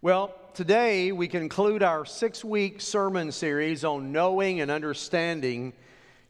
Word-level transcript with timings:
Well, 0.00 0.32
today 0.54 1.10
we 1.10 1.26
conclude 1.26 1.82
our 1.82 2.04
six 2.04 2.44
week 2.44 2.80
sermon 2.80 3.32
series 3.32 3.84
on 3.84 4.12
knowing 4.12 4.60
and 4.60 4.70
understanding 4.70 5.72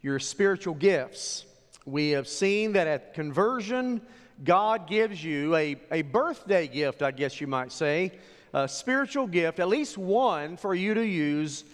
your 0.00 0.18
spiritual 0.18 0.73
gifts. 0.73 1.44
We 1.84 2.12
have 2.12 2.26
seen 2.26 2.73
that 2.73 2.86
at 2.86 3.12
conversion, 3.12 4.00
God 4.42 4.89
gives 4.89 5.23
you 5.23 5.54
a, 5.54 5.76
a 5.92 6.00
birthday 6.00 6.67
gift, 6.67 7.02
I 7.02 7.10
guess 7.10 7.42
you 7.42 7.46
might 7.46 7.70
say, 7.70 8.12
a 8.54 8.66
spiritual 8.66 9.27
gift, 9.27 9.61
at 9.61 9.69
least 9.69 9.98
one 9.98 10.57
for 10.57 10.75
you 10.75 10.95
to 10.95 11.05
use 11.05 11.64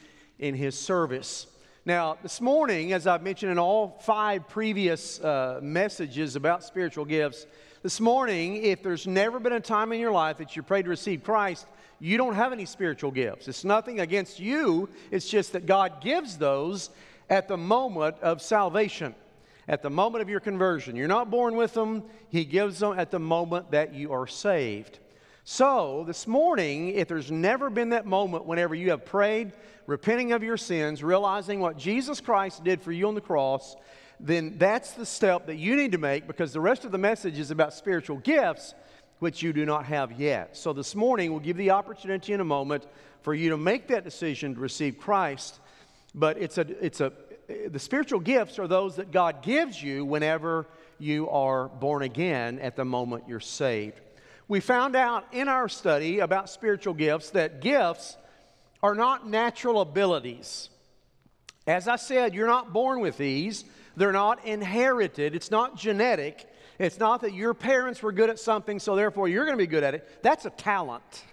in 0.41 0.57
His 0.57 0.77
service. 0.77 1.47
Now, 1.85 2.19
this 2.25 2.41
morning, 2.41 2.93
as 2.93 3.07
I've 3.07 3.23
mentioned 3.23 3.53
in 3.53 3.59
all 3.61 4.01
five 4.03 4.49
previous 4.49 5.21
uh, 5.21 5.61
messages 5.63 6.35
about 6.35 6.65
spiritual 6.65 7.05
gifts, 7.05 7.47
this 7.85 8.01
morning, 8.01 8.65
if 8.65 8.83
there's 8.83 9.07
never 9.07 9.39
been 9.39 9.53
a 9.53 9.61
time 9.61 9.93
in 9.93 10.01
your 10.01 10.11
life 10.11 10.39
that 10.39 10.57
you 10.57 10.63
prayed 10.63 10.87
to 10.87 10.89
receive 10.89 11.23
Christ, 11.23 11.67
you 12.01 12.17
don't 12.17 12.35
have 12.35 12.53
any 12.53 12.65
spiritual 12.65 13.11
gifts. 13.11 13.49
It's 13.49 13.65
nothing 13.65 14.01
against 14.01 14.41
you, 14.41 14.89
it's 15.11 15.29
just 15.29 15.53
that 15.53 15.67
God 15.67 16.01
gives 16.01 16.37
those 16.37 16.91
at 17.31 17.49
the 17.49 17.57
moment 17.57 18.17
of 18.21 18.43
salvation, 18.43 19.15
at 19.69 19.83
the 19.83 19.91
moment 19.91 20.23
of 20.23 20.29
your 20.29 20.41
conversion. 20.41 20.97
You're 20.97 21.09
not 21.09 21.31
born 21.31 21.57
with 21.57 21.75
them, 21.75 22.03
He 22.29 22.45
gives 22.45 22.79
them 22.79 22.99
at 22.99 23.11
the 23.11 23.19
moment 23.19 23.71
that 23.71 23.95
you 23.95 24.13
are 24.13 24.27
saved. 24.27 24.99
So, 25.47 26.05
this 26.07 26.27
morning, 26.27 26.89
if 26.91 27.07
there's 27.07 27.31
never 27.31 27.69
been 27.69 27.91
that 27.91 28.07
moment 28.07 28.47
whenever 28.47 28.75
you 28.75 28.91
have 28.91 29.05
prayed, 29.05 29.53
repenting 29.87 30.33
of 30.33 30.43
your 30.43 30.57
sins, 30.57 31.03
realizing 31.03 31.61
what 31.61 31.77
Jesus 31.77 32.21
Christ 32.21 32.65
did 32.65 32.81
for 32.81 32.93
you 32.93 33.07
on 33.09 33.15
the 33.15 33.21
cross, 33.21 33.77
then 34.21 34.57
that's 34.57 34.93
the 34.93 35.05
step 35.05 35.47
that 35.47 35.57
you 35.57 35.77
need 35.77 35.93
to 35.93 35.99
make 35.99 36.27
because 36.27 36.53
the 36.53 36.61
rest 36.61 36.85
of 36.85 36.93
the 36.93 36.99
message 36.99 37.39
is 37.39 37.51
about 37.51 37.75
spiritual 37.75 38.17
gifts 38.19 38.75
which 39.19 39.43
you 39.43 39.53
do 39.53 39.65
not 39.65 39.87
have 39.87 40.13
yet. 40.13 40.57
So 40.57 40.73
this 40.73 40.95
morning, 40.95 41.31
we'll 41.31 41.41
give 41.41 41.57
the 41.57 41.71
opportunity 41.71 42.33
in 42.33 42.41
a 42.41 42.45
moment 42.45 42.87
for 43.23 43.35
you 43.35 43.51
to 43.51 43.57
make 43.57 43.89
that 43.89 44.05
decision 44.05 44.55
to 44.55 44.61
receive 44.61 44.99
Christ. 44.99 45.59
But 46.15 46.39
it's 46.39 46.59
a, 46.59 46.85
it's 46.85 47.01
a, 47.01 47.13
the 47.69 47.79
spiritual 47.79 48.21
gifts 48.21 48.59
are 48.59 48.69
those 48.69 48.97
that 48.97 49.11
God 49.11 49.43
gives 49.43 49.83
you 49.83 50.05
whenever 50.05 50.67
you 50.99 51.29
are 51.31 51.69
born 51.69 52.03
again 52.03 52.59
at 52.61 52.77
the 52.77 52.85
moment 52.85 53.25
you're 53.29 53.41
saved. 53.41 54.01
We 54.47 54.61
found 54.61 54.95
out 54.95 55.25
in 55.33 55.49
our 55.49 55.69
study 55.69 56.19
about 56.19 56.51
spiritual 56.51 56.95
gifts 56.95 57.31
that 57.31 57.61
gifts 57.61 58.17
are 58.83 58.95
not 58.95 59.27
natural 59.27 59.81
abilities. 59.81 60.69
As 61.67 61.89
I 61.89 61.97
said, 61.97 62.35
you're 62.35 62.47
not 62.47 62.73
born 62.73 63.01
with 63.01 63.17
these, 63.17 63.65
they're 63.97 64.13
not 64.13 64.45
inherited, 64.45 65.35
it's 65.35 65.51
not 65.51 65.79
genetic. 65.79 66.47
It's 66.79 66.99
not 66.99 67.21
that 67.21 67.35
your 67.35 67.55
parents 67.55 68.03
were 68.03 68.13
good 68.13 68.31
at 68.31 68.39
something, 68.39 68.79
so 68.79 68.97
therefore 68.97 69.29
you're 69.29 69.45
going 69.45 69.57
to 69.57 69.63
be 69.63 69.69
good 69.69 69.85
at 69.85 69.95
it. 69.95 70.23
That's 70.23 70.45
a 70.45 70.51
talent. 70.51 71.25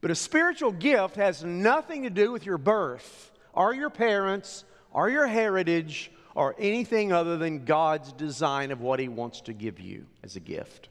But 0.00 0.10
a 0.10 0.14
spiritual 0.14 0.72
gift 0.72 1.16
has 1.16 1.44
nothing 1.44 2.02
to 2.04 2.10
do 2.10 2.32
with 2.32 2.46
your 2.46 2.58
birth, 2.58 3.30
or 3.52 3.74
your 3.74 3.90
parents, 3.90 4.64
or 4.92 5.10
your 5.10 5.26
heritage, 5.26 6.10
or 6.34 6.54
anything 6.58 7.12
other 7.12 7.36
than 7.36 7.64
God's 7.64 8.12
design 8.12 8.70
of 8.70 8.80
what 8.80 8.98
He 8.98 9.08
wants 9.08 9.42
to 9.42 9.52
give 9.52 9.78
you 9.78 10.06
as 10.22 10.36
a 10.36 10.40
gift. 10.40 10.88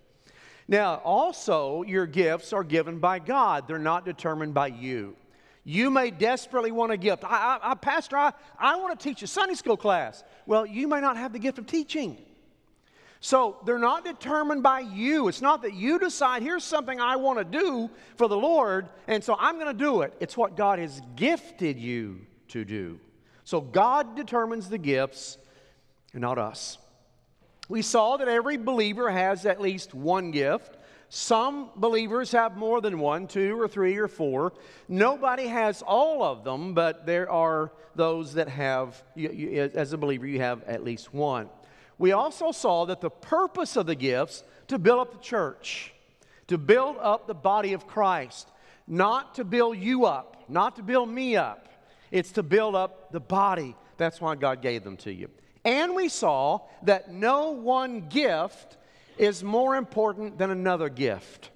Now, 0.68 0.96
also, 1.04 1.82
your 1.82 2.06
gifts 2.06 2.54
are 2.54 2.64
given 2.64 3.00
by 3.00 3.20
God, 3.20 3.68
they're 3.68 3.80
not 3.80 4.06
determined 4.06 4.54
by 4.54 4.68
you. 4.68 5.16
You 5.66 5.92
may 5.92 6.10
desperately 6.10 6.72
want 6.72 6.92
a 6.92 6.98
gift. 6.98 7.24
I, 7.24 7.60
I, 7.62 7.72
I 7.72 7.76
Pastor, 7.76 8.18
I, 8.18 8.34
I 8.58 8.78
want 8.78 8.98
to 8.98 9.04
teach 9.04 9.22
a 9.24 9.28
Sunday 9.28 9.56
school 9.56 9.78
class. 9.78 10.24
Well, 10.46 10.66
you 10.66 10.88
may 10.88 11.02
not 11.02 11.18
have 11.18 11.34
the 11.34 11.40
gift 11.40 11.60
of 11.60 11.68
teaching. 11.68 12.18
So 13.22 13.58
they're 13.66 13.78
not 13.78 14.06
determined 14.06 14.64
by 14.64 14.80
you. 14.80 15.28
It's 15.28 15.42
not 15.42 15.62
that 15.64 15.73
you 15.73 16.00
decide, 16.00 16.42
here's 16.42 16.64
something 16.64 17.02
I 17.02 17.17
want 17.17 17.38
to 17.39 17.45
do 17.45 17.89
for 18.16 18.30
the 18.30 18.38
Lord, 18.38 18.88
and 19.08 19.22
so 19.23 19.36
I'm 19.38 19.56
going 19.56 19.67
to 19.67 19.73
do 19.73 20.02
it. 20.02 20.14
It's 20.20 20.38
what 20.38 20.56
God 20.56 20.80
has 20.80 21.02
gifted 21.16 21.78
you 21.78 22.22
to 22.50 22.64
do. 22.64 23.00
So 23.44 23.59
God 23.59 24.16
determines 24.16 24.70
the 24.70 24.78
gifts 24.78 25.38
and 26.13 26.22
not 26.22 26.38
us. 26.38 26.78
We 27.68 27.81
saw 27.81 28.18
that 28.18 28.28
every 28.28 28.57
believer 28.57 29.12
has 29.12 29.46
at 29.46 29.59
least 29.59 29.94
one 29.94 30.31
gift. 30.31 30.78
Some 31.09 31.72
believers 31.75 32.31
have 32.31 32.56
more 32.56 32.80
than 32.80 33.00
one, 33.00 33.28
two 33.28 33.59
or 33.59 33.68
three 33.68 33.97
or 33.97 34.07
four. 34.07 34.53
Nobody 34.88 35.47
has 35.47 35.81
all 35.81 36.24
of 36.24 36.44
them, 36.44 36.74
but 36.74 37.06
there 37.06 37.30
are 37.30 37.72
those 37.96 38.36
that 38.36 38.47
have, 38.47 39.03
you, 39.13 39.30
you, 39.30 39.72
as 39.74 39.91
a 39.91 39.97
believer, 39.97 40.25
you 40.25 40.40
have 40.40 40.63
at 40.63 40.84
least 40.84 41.13
one 41.13 41.50
we 42.00 42.14
also 42.14 42.52
saw 42.52 42.86
that 42.86 43.02
the 43.02 43.10
purpose 43.10 43.76
of 43.76 43.86
the 43.86 43.94
gifts 43.94 44.44
to 44.70 44.80
build 44.80 45.00
up 45.00 45.12
the 45.12 45.20
church, 45.20 45.94
to 46.48 46.58
build 46.58 46.96
up 47.00 47.28
the 47.28 47.36
body 47.36 47.74
of 47.74 47.86
Christ, 47.86 48.48
not 48.88 49.36
to 49.36 49.44
build 49.44 49.78
you 49.78 50.06
up, 50.06 50.44
not 50.48 50.78
to 50.78 50.82
build 50.82 51.10
me 51.10 51.36
up. 51.36 51.68
It's 52.10 52.32
to 52.32 52.44
build 52.44 52.74
up 52.74 53.12
the 53.12 53.20
body. 53.20 53.76
That's 53.98 54.20
why 54.20 54.36
God 54.36 54.62
gave 54.62 54.84
them 54.84 54.98
to 54.98 55.14
you. 55.14 55.30
And 55.66 55.94
we 55.94 56.08
saw 56.10 56.62
that 56.84 57.12
no 57.12 57.52
one 57.52 58.08
gift 58.08 58.78
is 59.18 59.44
more 59.44 59.76
important 59.76 60.38
than 60.38 60.50
another 60.50 60.90
gift. 60.90 61.52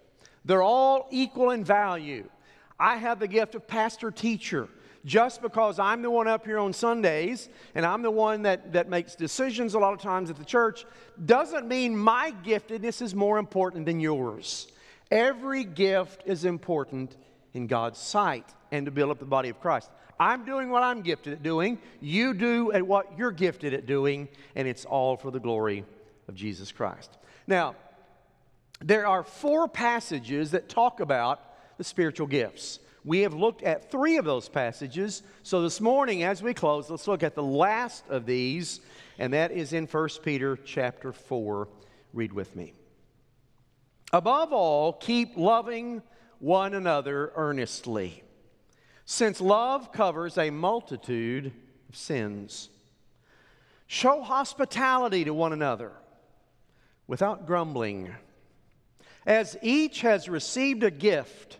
They're 0.46 0.62
all 0.62 1.08
equal 1.10 1.52
in 1.52 1.64
value. 1.64 2.30
I 2.78 2.98
have 2.98 3.20
the 3.20 3.30
gift 3.30 3.56
of 3.56 3.66
pastor 3.66 4.12
teacher 4.12 4.68
just 5.06 5.41
because 5.41 5.80
I'm 5.80 6.02
the 6.02 6.09
one 6.09 6.28
up 6.28 6.46
here 6.46 6.58
on 6.58 6.74
Sundays 6.74 7.50
and 7.75 7.86
I'm 7.86 8.02
the 8.02 8.12
one 8.12 8.44
that, 8.44 8.74
that 8.74 8.90
makes 8.90 9.16
decisions 9.16 9.74
a 9.74 9.80
lot 9.80 9.94
of 9.94 10.02
times 10.02 10.30
at 10.30 10.38
the 10.38 10.46
church 10.46 10.86
doesn't 11.25 11.68
mean 11.68 11.96
my 11.96 12.34
giftedness 12.44 13.02
is 13.02 13.13
more 13.13 13.38
important 13.38 13.86
than 13.86 14.00
yours. 14.00 14.68
Every 15.12 15.63
gift 15.63 16.24
is 16.25 16.46
important 16.46 17.18
in 17.53 17.68
God's 17.68 18.00
sight 18.00 18.46
and 18.72 18.86
to 18.86 18.92
build 18.92 19.12
up 19.12 19.19
the 19.19 19.25
body 19.25 19.50
of 19.50 19.59
Christ. 19.59 19.90
I'm 20.19 20.46
doing 20.46 20.69
what 20.69 20.84
I'm 20.84 21.02
gifted 21.02 21.34
at 21.34 21.44
doing. 21.44 21.80
You 22.00 22.34
do 22.34 22.72
at 22.72 22.86
what 22.86 23.18
you're 23.18 23.31
gifted 23.31 23.74
at 23.74 23.86
doing, 23.86 24.30
and 24.56 24.68
it's 24.68 24.86
all 24.86 25.18
for 25.18 25.31
the 25.31 25.40
glory 25.40 25.84
of 26.28 26.36
Jesus 26.36 26.72
Christ. 26.72 27.18
Now, 27.46 27.75
there 28.80 29.06
are 29.06 29.24
four 29.24 29.68
passages 29.68 30.52
that 30.52 30.69
talk 30.69 31.00
about 31.00 31.42
the 31.78 31.84
spiritual 31.84 32.28
gifts. 32.28 32.80
We 33.06 33.19
have 33.19 33.34
looked 33.34 33.64
at 33.64 33.91
three 33.91 34.18
of 34.18 34.25
those 34.25 34.47
passages. 34.47 35.24
So 35.44 35.62
this 35.62 35.81
morning, 35.81 36.24
as 36.24 36.41
we 36.41 36.53
close, 36.53 36.90
let's 36.90 37.08
look 37.08 37.24
at 37.24 37.36
the 37.36 37.44
last 37.44 38.08
of 38.09 38.25
these, 38.25 38.80
and 39.19 39.34
that 39.34 39.52
is 39.52 39.74
in 39.74 39.88
1 39.88 40.09
Peter 40.24 40.58
chapter 40.58 41.12
4. 41.12 41.68
Read 42.13 42.31
with 42.31 42.56
me. 42.56 42.74
Above 44.13 44.53
all, 44.53 44.94
keep 44.94 45.36
loving 45.36 46.02
one 46.40 46.74
another 46.74 47.34
earnestly, 47.36 48.24
since 49.06 49.42
love 49.42 49.92
covers 49.92 50.38
a 50.38 50.50
multitude 50.50 51.52
of 51.90 51.96
sins. 51.96 52.69
Show 53.88 54.22
hospitality 54.22 55.25
to 55.25 55.34
one 55.34 55.52
another 55.52 55.92
without 57.08 57.46
grumbling. 57.46 58.16
As 59.25 59.58
each 59.62 60.02
has 60.02 60.30
received 60.30 60.84
a 60.84 60.92
gift, 60.92 61.59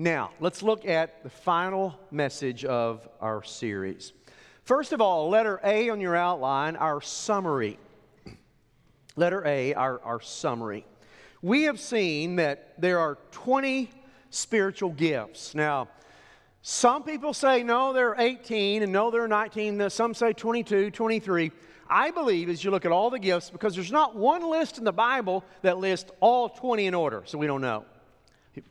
Now, 0.00 0.30
let's 0.38 0.62
look 0.62 0.86
at 0.86 1.24
the 1.24 1.28
final 1.28 1.98
message 2.12 2.64
of 2.64 3.08
our 3.20 3.42
series. 3.42 4.12
First 4.62 4.92
of 4.92 5.00
all, 5.00 5.28
letter 5.28 5.60
A 5.64 5.90
on 5.90 6.00
your 6.00 6.14
outline, 6.14 6.76
our 6.76 7.00
summary. 7.00 7.80
Letter 9.16 9.44
A, 9.44 9.74
our, 9.74 10.00
our 10.04 10.20
summary. 10.20 10.86
We 11.42 11.64
have 11.64 11.80
seen 11.80 12.36
that 12.36 12.74
there 12.78 13.00
are 13.00 13.18
20 13.32 13.90
spiritual 14.30 14.90
gifts. 14.90 15.56
Now, 15.56 15.88
some 16.62 17.02
people 17.02 17.34
say 17.34 17.64
no, 17.64 17.92
they're 17.92 18.14
18, 18.16 18.84
and 18.84 18.92
no, 18.92 19.10
they're 19.10 19.26
19. 19.26 19.90
Some 19.90 20.14
say 20.14 20.32
22, 20.32 20.92
23. 20.92 21.50
I 21.90 22.12
believe 22.12 22.48
as 22.50 22.62
you 22.62 22.70
look 22.70 22.84
at 22.84 22.92
all 22.92 23.10
the 23.10 23.18
gifts, 23.18 23.50
because 23.50 23.74
there's 23.74 23.90
not 23.90 24.14
one 24.14 24.48
list 24.48 24.78
in 24.78 24.84
the 24.84 24.92
Bible 24.92 25.44
that 25.62 25.78
lists 25.78 26.12
all 26.20 26.48
20 26.48 26.86
in 26.86 26.94
order, 26.94 27.22
so 27.24 27.36
we 27.36 27.48
don't 27.48 27.62
know. 27.62 27.84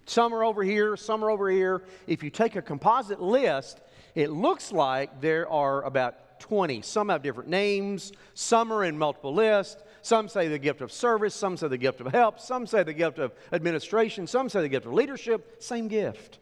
Some 0.06 0.34
are 0.34 0.44
over 0.44 0.64
here, 0.64 0.96
some 0.98 1.24
are 1.24 1.30
over 1.30 1.50
here. 1.50 1.84
If 2.08 2.24
you 2.24 2.30
take 2.30 2.56
a 2.56 2.62
composite 2.62 3.22
list, 3.22 3.82
it 4.16 4.32
looks 4.32 4.72
like 4.72 5.22
there 5.22 5.50
are 5.50 5.84
about 5.84 6.40
20. 6.40 6.82
Some 6.82 7.10
have 7.10 7.24
different 7.24 7.50
names, 7.50 8.12
some 8.34 8.72
are 8.72 8.84
in 8.84 8.98
multiple 8.98 9.34
lists, 9.34 9.84
Some 10.02 10.30
say 10.30 10.48
the 10.48 10.58
gift 10.58 10.80
of 10.80 10.92
service, 10.92 11.36
some 11.36 11.58
say 11.58 11.68
the 11.68 11.78
gift 11.78 12.00
of 12.00 12.08
help, 12.08 12.40
some 12.40 12.66
say 12.66 12.82
the 12.84 12.94
gift 12.94 13.20
of 13.20 13.34
administration, 13.52 14.26
some 14.26 14.48
say 14.48 14.62
the 14.62 14.70
gift 14.70 14.86
of 14.86 14.94
leadership. 14.94 15.62
Same 15.62 15.90
gift. 15.90 16.40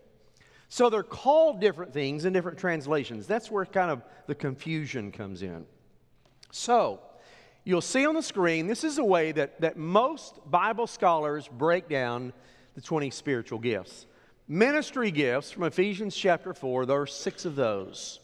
So 0.70 0.90
they're 0.90 1.02
called 1.02 1.62
different 1.62 1.92
things 1.92 2.26
in 2.26 2.34
different 2.34 2.60
translations. 2.60 3.26
That's 3.26 3.50
where 3.50 3.66
kind 3.66 3.90
of 3.90 4.04
the 4.28 4.36
confusion 4.36 5.12
comes 5.12 5.42
in. 5.42 5.66
So, 6.52 7.00
you'll 7.64 7.82
see 7.82 8.06
on 8.06 8.14
the 8.14 8.22
screen, 8.22 8.68
this 8.68 8.84
is 8.84 9.00
a 9.00 9.04
way 9.04 9.32
that, 9.32 9.60
that 9.62 9.78
most 9.78 10.40
Bible 10.46 10.86
scholars 10.86 11.48
break 11.48 11.90
down 11.90 12.34
the 12.76 12.82
20 12.82 13.10
spiritual 13.10 13.60
gifts. 13.60 14.06
Ministry 14.48 15.10
gifts 15.10 15.52
from 15.52 15.64
Ephesians 15.64 16.16
chapter 16.16 16.54
4, 16.54 16.86
there 16.86 17.02
are 17.02 17.08
six 17.08 17.46
of 17.46 17.56
those. 17.56 18.20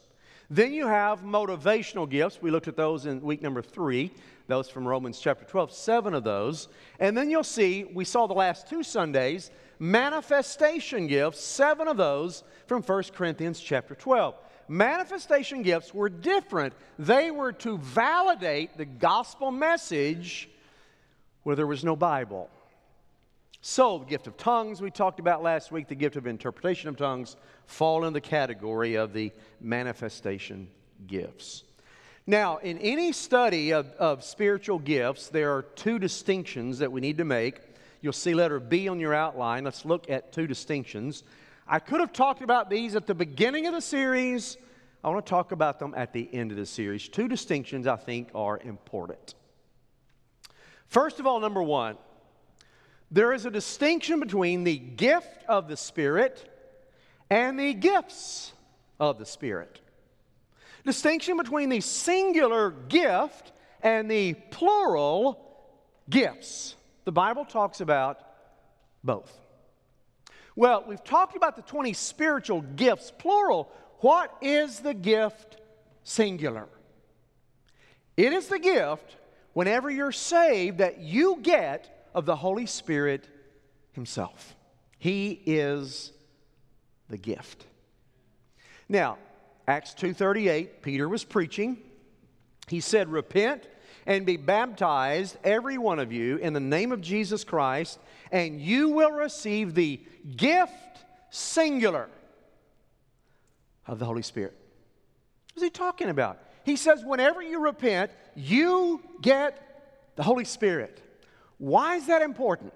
Then 0.52 0.74
you 0.74 0.86
have 0.86 1.22
motivational 1.24 2.08
gifts. 2.08 2.42
We 2.42 2.52
looked 2.52 2.68
at 2.68 2.76
those 2.76 3.06
in 3.06 3.22
week 3.22 3.42
number 3.42 3.62
three, 3.62 4.12
those 4.48 4.70
from 4.70 4.86
Romans 4.86 5.20
chapter 5.20 5.46
12, 5.46 5.72
seven 5.72 6.14
of 6.14 6.26
those. 6.26 6.68
And 7.00 7.18
then 7.18 7.32
you'll 7.32 7.44
see, 7.44 7.86
we 7.86 8.04
saw 8.04 8.28
the 8.28 8.34
last 8.34 8.68
two 8.68 8.84
Sundays, 8.84 9.50
manifestation 9.80 11.08
gifts, 11.08 11.40
seven 11.40 11.88
of 11.88 11.96
those 11.96 12.44
from 12.68 12.84
1 12.84 13.04
Corinthians 13.16 13.62
chapter 13.62 13.96
12. 13.96 14.36
Manifestation 14.68 15.64
gifts 15.64 15.94
were 15.94 16.10
different. 16.10 16.74
They 17.00 17.32
were 17.32 17.54
to 17.54 17.78
validate 17.78 18.78
the 18.78 18.86
gospel 18.86 19.52
message 19.52 20.50
where 21.44 21.56
there 21.56 21.66
was 21.66 21.84
no 21.84 21.96
Bible. 21.96 22.50
So, 23.64 24.00
the 24.00 24.06
gift 24.06 24.26
of 24.26 24.38
tongues 24.38 24.82
we 24.82 24.90
talked 24.90 25.20
about 25.20 25.44
last 25.44 25.72
week, 25.72 25.88
the 25.88 25.94
gift 25.94 26.16
of 26.16 26.26
interpretation 26.26 26.90
of 26.90 26.98
tongues, 26.98 27.36
fall 27.68 28.06
in 28.06 28.14
the 28.14 28.22
category 28.22 28.96
of 28.96 29.14
the 29.14 29.32
manifestation 29.60 30.68
gifts. 31.06 31.64
Now, 32.26 32.58
in 32.58 32.80
any 32.80 33.12
study 33.12 33.72
of, 33.72 33.92
of 33.94 34.24
spiritual 34.24 34.80
gifts, 34.80 35.30
there 35.30 35.56
are 35.56 35.62
two 35.62 36.00
distinctions 36.00 36.80
that 36.80 36.92
we 36.92 37.02
need 37.02 37.20
to 37.20 37.26
make. 37.26 37.60
You'll 38.02 38.14
see 38.14 38.34
letter 38.34 38.60
B 38.60 38.88
on 38.88 39.00
your 39.00 39.14
outline. 39.14 39.64
Let's 39.64 39.86
look 39.86 40.10
at 40.10 40.32
two 40.32 40.48
distinctions. 40.48 41.24
I 41.68 41.78
could 41.78 42.00
have 42.00 42.14
talked 42.14 42.42
about 42.42 42.70
these 42.70 42.96
at 42.96 43.06
the 43.06 43.14
beginning 43.14 43.68
of 43.68 43.74
the 43.74 43.82
series. 43.82 44.58
I 45.04 45.10
want 45.10 45.24
to 45.24 45.30
talk 45.30 45.52
about 45.52 45.78
them 45.78 45.94
at 45.96 46.14
the 46.14 46.28
end 46.34 46.50
of 46.50 46.58
the 46.58 46.66
series. 46.66 47.08
Two 47.08 47.28
distinctions 47.28 47.86
I 47.86 47.96
think 47.96 48.30
are 48.34 48.60
important. 48.60 49.36
First 50.88 51.20
of 51.20 51.28
all, 51.28 51.40
number 51.40 51.62
one, 51.62 51.98
there 53.12 53.34
is 53.34 53.46
a 53.46 53.52
distinction 53.52 54.20
between 54.22 54.64
the 54.64 54.78
gift 54.78 55.44
of 55.48 55.68
the 55.68 55.76
Spirit 55.76 56.48
and 57.30 57.60
the 57.60 57.74
gifts 57.74 58.54
of 59.00 59.20
the 59.20 59.26
Spirit. 59.26 59.82
Distinction 60.86 61.38
between 61.38 61.70
the 61.70 61.82
singular 61.82 62.72
gift 62.72 63.52
and 63.84 64.10
the 64.10 64.34
plural 64.52 65.40
gifts. 66.10 66.76
The 67.04 67.12
Bible 67.12 67.46
talks 67.46 67.82
about 67.82 68.20
both. 69.04 69.32
Well, 70.56 70.86
we've 70.88 71.04
talked 71.04 71.36
about 71.36 71.56
the 71.56 71.62
20 71.62 71.94
spiritual 71.94 72.62
gifts, 72.62 73.12
plural. 73.18 73.72
What 74.00 74.34
is 74.42 74.80
the 74.80 74.94
gift 74.94 75.58
singular? 76.04 76.68
It 78.18 78.34
is 78.34 78.48
the 78.48 78.60
gift, 78.60 79.18
whenever 79.54 79.90
you're 79.90 80.12
saved, 80.12 80.80
that 80.80 81.00
you 81.00 81.40
get 81.42 82.01
of 82.14 82.26
the 82.26 82.36
Holy 82.36 82.66
Spirit 82.66 83.28
Himself. 83.94 84.56
He 84.98 85.42
is 85.46 86.12
the 87.10 87.18
gift. 87.18 87.66
Now, 88.88 89.18
Acts 89.68 89.94
2:38, 89.94 90.82
Peter 90.82 91.08
was 91.08 91.24
preaching. 91.24 91.82
He 92.68 92.80
said, 92.80 93.10
"Repent 93.10 93.68
and 94.06 94.26
be 94.26 94.38
baptized 94.38 95.38
every 95.44 95.78
one 95.78 96.00
of 96.00 96.12
you 96.12 96.38
in 96.38 96.54
the 96.54 96.60
name 96.60 96.92
of 96.92 97.02
Jesus 97.02 97.44
Christ, 97.44 98.00
and 98.32 98.60
you 98.60 98.90
will 98.90 99.12
receive 99.12 99.76
the 99.76 100.00
gift 100.36 101.06
singular 101.30 102.10
of 103.88 104.00
the 104.00 104.06
Holy 104.06 104.24
Spirit." 104.24 104.58
What's 105.54 105.64
he 105.64 105.70
talking 105.70 106.10
about? 106.10 106.40
He 106.64 106.76
says, 106.76 107.04
whenever 107.04 107.42
you 107.42 107.60
repent, 107.60 108.12
you 108.36 109.02
get 109.22 110.14
the 110.16 110.24
Holy 110.24 110.46
Spirit. 110.46 111.02
Why 111.62 111.98
is 111.98 112.08
that 112.08 112.24
important? 112.24 112.74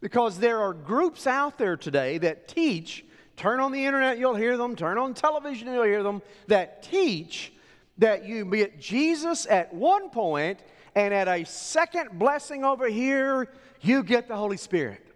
Because 0.00 0.38
there 0.38 0.58
are 0.60 0.72
groups 0.72 1.26
out 1.26 1.58
there 1.58 1.76
today 1.76 2.16
that 2.16 2.48
teach, 2.48 3.04
turn 3.36 3.60
on 3.60 3.72
the 3.72 3.84
internet, 3.84 4.18
you'll 4.18 4.34
hear 4.34 4.56
them, 4.56 4.74
turn 4.74 4.96
on 4.96 5.12
television, 5.12 5.68
you'll 5.68 5.84
hear 5.84 6.02
them, 6.02 6.22
that 6.46 6.82
teach 6.82 7.52
that 7.98 8.24
you 8.24 8.46
get 8.46 8.80
Jesus 8.80 9.46
at 9.50 9.74
one 9.74 10.08
point 10.08 10.60
and 10.94 11.12
at 11.12 11.28
a 11.28 11.44
second 11.44 12.18
blessing 12.18 12.64
over 12.64 12.88
here, 12.88 13.52
you 13.82 14.02
get 14.02 14.28
the 14.28 14.36
Holy 14.36 14.56
Spirit. 14.56 15.06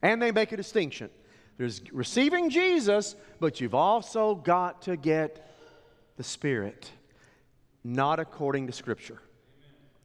And 0.00 0.22
they 0.22 0.30
make 0.30 0.52
a 0.52 0.56
distinction. 0.56 1.10
There's 1.58 1.82
receiving 1.90 2.50
Jesus, 2.50 3.16
but 3.40 3.60
you've 3.60 3.74
also 3.74 4.36
got 4.36 4.82
to 4.82 4.96
get 4.96 5.50
the 6.16 6.22
Spirit, 6.22 6.88
not 7.82 8.20
according 8.20 8.68
to 8.68 8.72
Scripture. 8.72 9.20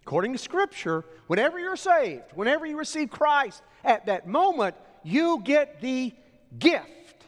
According 0.04 0.34
to 0.34 0.40
Scripture, 0.40 1.06
whenever 1.28 1.60
you're 1.60 1.76
saved, 1.76 2.24
whenever 2.34 2.66
you 2.66 2.78
receive 2.78 3.10
Christ, 3.10 3.62
at 3.84 4.08
that 4.08 4.28
moment, 4.28 4.76
you 5.04 5.42
get 5.44 5.82
the 5.82 6.14
gift 6.58 7.26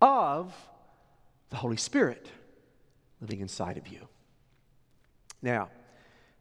of 0.00 0.54
the 1.50 1.56
Holy 1.56 1.76
Spirit 1.76 2.30
living 3.20 3.40
inside 3.40 3.76
of 3.76 3.88
you. 3.88 4.08
Now, 5.42 5.68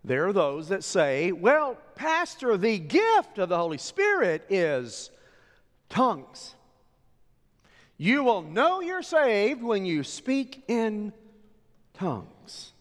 there 0.04 0.28
are 0.28 0.34
those 0.34 0.70
that 0.70 0.84
say, 0.84 1.32
well, 1.32 1.78
Pastor, 1.96 2.58
the 2.58 2.80
gift 2.80 3.38
of 3.38 3.50
the 3.50 3.58
Holy 3.58 3.78
Spirit 3.78 4.46
is 4.50 5.12
tongues. 5.90 6.56
You 7.98 8.24
will 8.24 8.42
know 8.42 8.80
you're 8.80 9.04
saved 9.04 9.62
when 9.62 9.86
you 9.86 10.04
speak 10.04 10.64
in 10.70 11.12
tongues. 11.94 12.72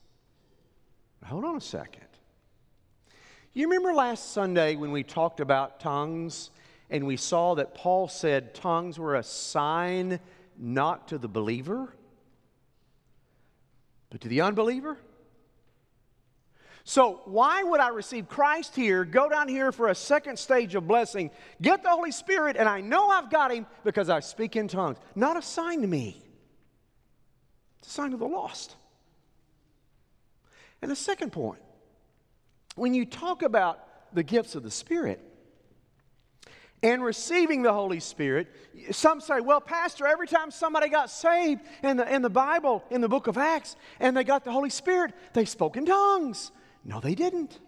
Hold 1.25 1.45
on 1.45 1.57
a 1.57 1.61
second. 1.61 2.08
You 3.59 3.67
remember 3.67 3.93
last 3.93 4.35
Sunday 4.35 4.77
when 4.77 4.93
we 4.93 5.03
talked 5.03 5.41
about 5.41 5.81
tongues 5.81 6.51
and 6.91 7.05
we 7.09 7.17
saw 7.17 7.57
that 7.57 7.75
Paul 7.75 8.07
said 8.07 8.55
tongues 8.55 9.01
were 9.01 9.17
a 9.17 9.25
sign 9.25 10.21
not 10.57 11.09
to 11.09 11.19
the 11.19 11.27
believer, 11.27 11.93
but 14.11 14.21
to 14.21 14.29
the 14.29 14.43
unbeliever? 14.43 14.97
So, 16.85 17.23
why 17.25 17.65
would 17.65 17.81
I 17.81 17.89
receive 17.89 18.29
Christ 18.29 18.77
here, 18.77 19.05
go 19.05 19.29
down 19.29 19.49
here 19.49 19.73
for 19.73 19.89
a 19.89 19.95
second 19.97 20.39
stage 20.39 20.77
of 20.77 20.87
blessing, 20.87 21.33
get 21.61 21.83
the 21.83 21.91
Holy 21.91 22.13
Spirit, 22.13 22.57
and 22.57 22.69
I 22.69 22.81
know 22.81 23.09
I've 23.09 23.29
got 23.29 23.51
Him 23.51 23.67
because 23.83 24.09
I 24.09 24.21
speak 24.21 24.55
in 24.55 24.69
tongues? 24.69 24.99
Not 25.17 25.37
a 25.37 25.43
sign 25.43 25.81
to 25.81 25.89
me, 25.89 26.23
it's 27.81 27.89
a 27.89 27.91
sign 27.91 28.13
to 28.13 28.17
the 28.19 28.25
lost. 28.25 28.77
And 30.81 30.89
the 30.89 30.95
second 30.95 31.33
point 31.33 31.59
when 32.79 32.95
you 32.95 33.05
talk 33.05 33.43
about 33.43 33.81
the 34.15 34.23
gifts 34.23 34.55
of 34.55 34.63
the 34.63 34.71
Spirit 34.71 35.21
and 36.83 37.03
receiving 37.03 37.63
the 37.63 37.73
Holy 37.73 38.01
Spirit, 38.01 38.49
some 38.91 39.21
say, 39.21 39.41
well, 39.41 39.61
Pastor, 39.61 40.07
every 40.07 40.29
time 40.29 40.51
somebody 40.51 40.89
got 40.89 41.11
saved 41.11 41.61
in 41.83 41.97
the, 41.97 42.15
in 42.15 42.23
the 42.23 42.31
Bible, 42.31 42.85
in 42.91 43.01
the 43.01 43.09
book 43.09 43.27
of 43.27 43.37
Acts, 43.37 43.77
and 43.99 44.17
they 44.17 44.25
got 44.25 44.45
the 44.45 44.53
Holy 44.53 44.71
Spirit, 44.71 45.13
they 45.33 45.45
spoke 45.45 45.77
in 45.77 45.87
tongues. 45.87 46.53
No, 46.85 47.01
they 47.01 47.15
didn't. 47.15 47.59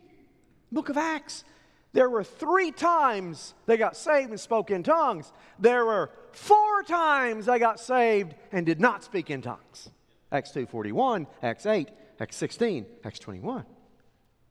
Book 0.70 0.88
of 0.88 0.96
Acts, 0.96 1.44
there 1.92 2.08
were 2.08 2.22
three 2.22 2.70
times 2.70 3.54
they 3.66 3.76
got 3.76 3.96
saved 3.96 4.30
and 4.30 4.38
spoke 4.38 4.70
in 4.70 4.82
tongues. 4.82 5.32
There 5.58 5.84
were 5.84 6.10
four 6.32 6.82
times 6.84 7.46
they 7.46 7.58
got 7.58 7.80
saved 7.80 8.34
and 8.52 8.64
did 8.64 8.80
not 8.80 9.02
speak 9.02 9.30
in 9.30 9.42
tongues. 9.42 9.90
Acts 10.30 10.52
2.41, 10.52 11.26
Acts 11.42 11.66
8, 11.66 11.88
Acts 12.20 12.36
16, 12.36 12.86
Acts 13.04 13.18
21. 13.18 13.64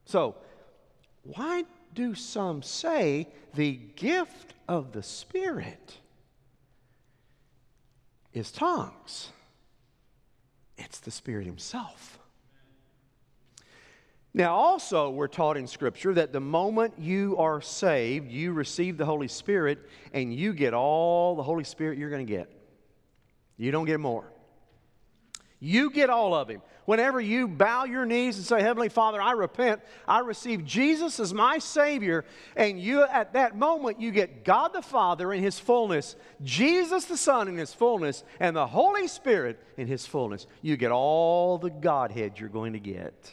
So 0.04 0.36
why 1.24 1.66
do 1.94 2.16
some 2.16 2.62
say 2.62 3.28
the 3.56 3.74
gift 3.96 4.54
of 4.68 4.92
the 4.92 5.04
Spirit 5.04 5.98
is 8.34 8.52
tongues? 8.52 9.30
It's 10.78 11.00
the 11.00 11.12
Spirit 11.12 11.46
Himself. 11.46 12.20
Now, 14.34 14.56
also, 14.56 15.10
we're 15.10 15.28
taught 15.28 15.58
in 15.58 15.66
Scripture 15.66 16.14
that 16.14 16.32
the 16.32 16.40
moment 16.40 16.94
you 17.00 17.36
are 17.38 17.62
saved, 17.62 18.32
you 18.32 18.54
receive 18.54 18.96
the 18.98 19.06
Holy 19.06 19.28
Spirit 19.28 19.80
and 20.14 20.34
you 20.34 20.54
get 20.54 20.74
all 20.74 21.36
the 21.36 21.44
Holy 21.44 21.64
Spirit 21.64 21.98
you're 21.98 22.12
going 22.12 22.26
to 22.26 22.32
get. 22.32 22.50
You 23.58 23.72
don't 23.72 23.86
get 23.86 24.00
more. 24.00 24.32
You 25.60 25.90
get 25.90 26.10
all 26.10 26.34
of 26.34 26.50
Him. 26.50 26.62
Whenever 26.86 27.20
you 27.20 27.48
bow 27.48 27.84
your 27.84 28.06
knees 28.06 28.38
and 28.38 28.46
say, 28.46 28.62
Heavenly 28.62 28.90
Father, 28.90 29.22
I 29.22 29.34
repent, 29.34 29.82
I 30.08 30.20
receive 30.20 30.66
Jesus 30.66 31.20
as 31.20 31.34
my 31.34 31.60
Savior, 31.60 32.26
and 32.56 32.80
you 32.80 33.04
at 33.04 33.34
that 33.34 33.58
moment 33.58 34.00
you 34.00 34.12
get 34.12 34.46
God 34.46 34.74
the 34.74 34.82
Father 34.82 35.34
in 35.34 35.44
His 35.44 35.60
fullness, 35.60 36.16
Jesus 36.42 37.06
the 37.06 37.18
Son 37.18 37.48
in 37.48 37.58
His 37.58 37.74
fullness, 37.74 38.24
and 38.40 38.56
the 38.56 38.66
Holy 38.66 39.08
Spirit 39.08 39.60
in 39.78 39.88
His 39.88 40.06
fullness. 40.06 40.48
You 40.62 40.78
get 40.78 40.92
all 40.92 41.58
the 41.58 41.70
Godhead 41.70 42.40
you're 42.40 42.50
going 42.50 42.74
to 42.74 42.80
get 42.80 43.32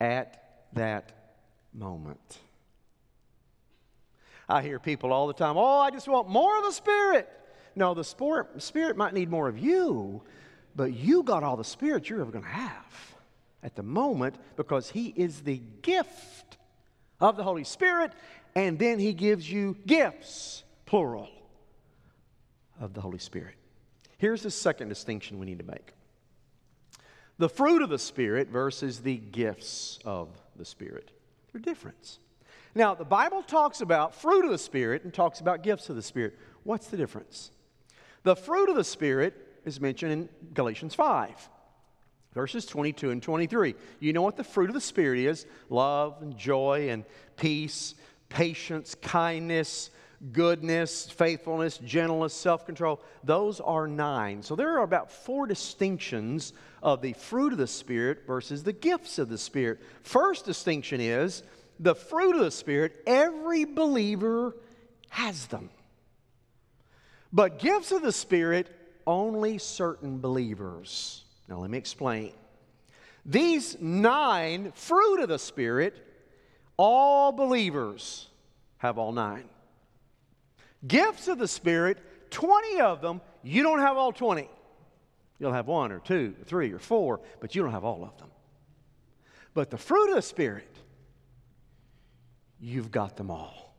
at 0.00 0.64
that 0.72 1.12
moment. 1.74 2.38
I 4.48 4.62
hear 4.62 4.78
people 4.78 5.12
all 5.12 5.26
the 5.26 5.34
time, 5.34 5.56
oh, 5.56 5.78
I 5.78 5.90
just 5.90 6.08
want 6.08 6.28
more 6.28 6.56
of 6.58 6.64
the 6.64 6.72
Spirit. 6.72 7.28
No, 7.74 7.94
the 7.94 8.04
Spirit 8.04 8.96
might 8.96 9.14
need 9.14 9.30
more 9.30 9.48
of 9.48 9.58
you, 9.58 10.22
but 10.74 10.92
you 10.94 11.22
got 11.22 11.42
all 11.42 11.56
the 11.56 11.64
Spirit 11.64 12.08
you're 12.08 12.20
ever 12.20 12.30
going 12.30 12.44
to 12.44 12.50
have 12.50 13.14
at 13.62 13.76
the 13.76 13.82
moment 13.82 14.36
because 14.56 14.90
He 14.90 15.12
is 15.16 15.40
the 15.40 15.60
gift 15.82 16.56
of 17.20 17.36
the 17.36 17.44
Holy 17.44 17.64
Spirit, 17.64 18.12
and 18.54 18.78
then 18.78 18.98
He 18.98 19.12
gives 19.12 19.50
you 19.50 19.76
gifts, 19.86 20.64
plural, 20.86 21.28
of 22.80 22.94
the 22.94 23.00
Holy 23.00 23.18
Spirit. 23.18 23.54
Here's 24.18 24.42
the 24.42 24.50
second 24.50 24.88
distinction 24.88 25.38
we 25.38 25.46
need 25.46 25.58
to 25.58 25.64
make 25.64 25.92
the 27.38 27.48
fruit 27.48 27.82
of 27.82 27.88
the 27.88 27.98
Spirit 27.98 28.48
versus 28.48 29.00
the 29.00 29.16
gifts 29.16 29.98
of 30.04 30.28
the 30.56 30.64
Spirit. 30.64 31.10
They're 31.52 31.60
different. 31.60 32.18
Now, 32.74 32.94
the 32.94 33.04
Bible 33.04 33.42
talks 33.42 33.80
about 33.80 34.14
fruit 34.14 34.44
of 34.44 34.50
the 34.50 34.58
Spirit 34.58 35.04
and 35.04 35.12
talks 35.12 35.40
about 35.40 35.62
gifts 35.62 35.88
of 35.90 35.96
the 35.96 36.02
Spirit. 36.02 36.38
What's 36.62 36.86
the 36.86 36.96
difference? 36.96 37.50
The 38.22 38.36
fruit 38.36 38.68
of 38.68 38.76
the 38.76 38.84
Spirit 38.84 39.34
is 39.64 39.80
mentioned 39.80 40.12
in 40.12 40.28
Galatians 40.54 40.94
5, 40.94 41.48
verses 42.34 42.66
22 42.66 43.10
and 43.10 43.22
23. 43.22 43.74
You 44.00 44.12
know 44.12 44.22
what 44.22 44.36
the 44.36 44.44
fruit 44.44 44.70
of 44.70 44.74
the 44.74 44.80
Spirit 44.80 45.20
is 45.20 45.46
love 45.68 46.16
and 46.20 46.36
joy 46.36 46.90
and 46.90 47.04
peace, 47.36 47.94
patience, 48.28 48.94
kindness, 48.94 49.90
goodness, 50.32 51.10
faithfulness, 51.10 51.78
gentleness, 51.78 52.34
self 52.34 52.64
control. 52.66 53.00
Those 53.24 53.60
are 53.60 53.88
nine. 53.88 54.42
So 54.42 54.54
there 54.54 54.78
are 54.78 54.82
about 54.82 55.10
four 55.10 55.46
distinctions 55.46 56.52
of 56.82 57.02
the 57.02 57.12
fruit 57.14 57.52
of 57.52 57.58
the 57.58 57.66
Spirit 57.66 58.26
versus 58.26 58.62
the 58.62 58.72
gifts 58.72 59.18
of 59.18 59.28
the 59.28 59.38
Spirit. 59.38 59.80
First 60.02 60.44
distinction 60.44 61.00
is 61.00 61.42
the 61.80 61.94
fruit 61.94 62.36
of 62.36 62.42
the 62.42 62.50
Spirit, 62.50 63.02
every 63.06 63.64
believer 63.64 64.56
has 65.10 65.46
them. 65.46 65.70
But 67.32 67.58
gifts 67.58 67.92
of 67.92 68.02
the 68.02 68.12
Spirit, 68.12 68.70
only 69.06 69.58
certain 69.58 70.20
believers. 70.20 71.24
Now, 71.48 71.58
let 71.58 71.70
me 71.70 71.78
explain. 71.78 72.32
These 73.24 73.80
nine 73.80 74.72
fruit 74.72 75.20
of 75.20 75.28
the 75.28 75.38
Spirit, 75.38 75.96
all 76.76 77.32
believers 77.32 78.28
have 78.78 78.98
all 78.98 79.12
nine. 79.12 79.48
Gifts 80.86 81.28
of 81.28 81.38
the 81.38 81.46
Spirit, 81.46 81.98
20 82.30 82.80
of 82.80 83.00
them, 83.00 83.20
you 83.42 83.62
don't 83.62 83.78
have 83.78 83.96
all 83.96 84.12
20. 84.12 84.48
You'll 85.38 85.52
have 85.52 85.66
one 85.66 85.92
or 85.92 86.00
two 86.00 86.34
or 86.40 86.44
three 86.44 86.72
or 86.72 86.78
four, 86.78 87.20
but 87.40 87.54
you 87.54 87.62
don't 87.62 87.72
have 87.72 87.84
all 87.84 88.04
of 88.04 88.16
them. 88.18 88.30
But 89.54 89.70
the 89.70 89.78
fruit 89.78 90.08
of 90.10 90.16
the 90.16 90.22
Spirit, 90.22 90.76
you've 92.60 92.90
got 92.90 93.16
them 93.16 93.30
all. 93.30 93.74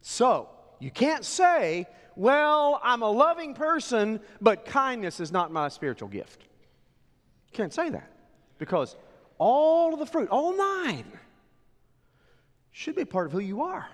So, 0.00 0.48
you 0.82 0.90
can't 0.90 1.24
say, 1.24 1.86
well, 2.16 2.80
I'm 2.82 3.02
a 3.02 3.10
loving 3.10 3.54
person, 3.54 4.18
but 4.40 4.64
kindness 4.64 5.20
is 5.20 5.30
not 5.30 5.52
my 5.52 5.68
spiritual 5.68 6.08
gift. 6.08 6.42
You 6.42 7.56
can't 7.56 7.72
say 7.72 7.88
that 7.90 8.10
because 8.58 8.96
all 9.38 9.92
of 9.92 10.00
the 10.00 10.06
fruit, 10.06 10.28
all 10.28 10.56
nine, 10.56 11.04
should 12.72 12.96
be 12.96 13.04
part 13.04 13.26
of 13.26 13.32
who 13.32 13.38
you 13.38 13.62
are. 13.62 13.88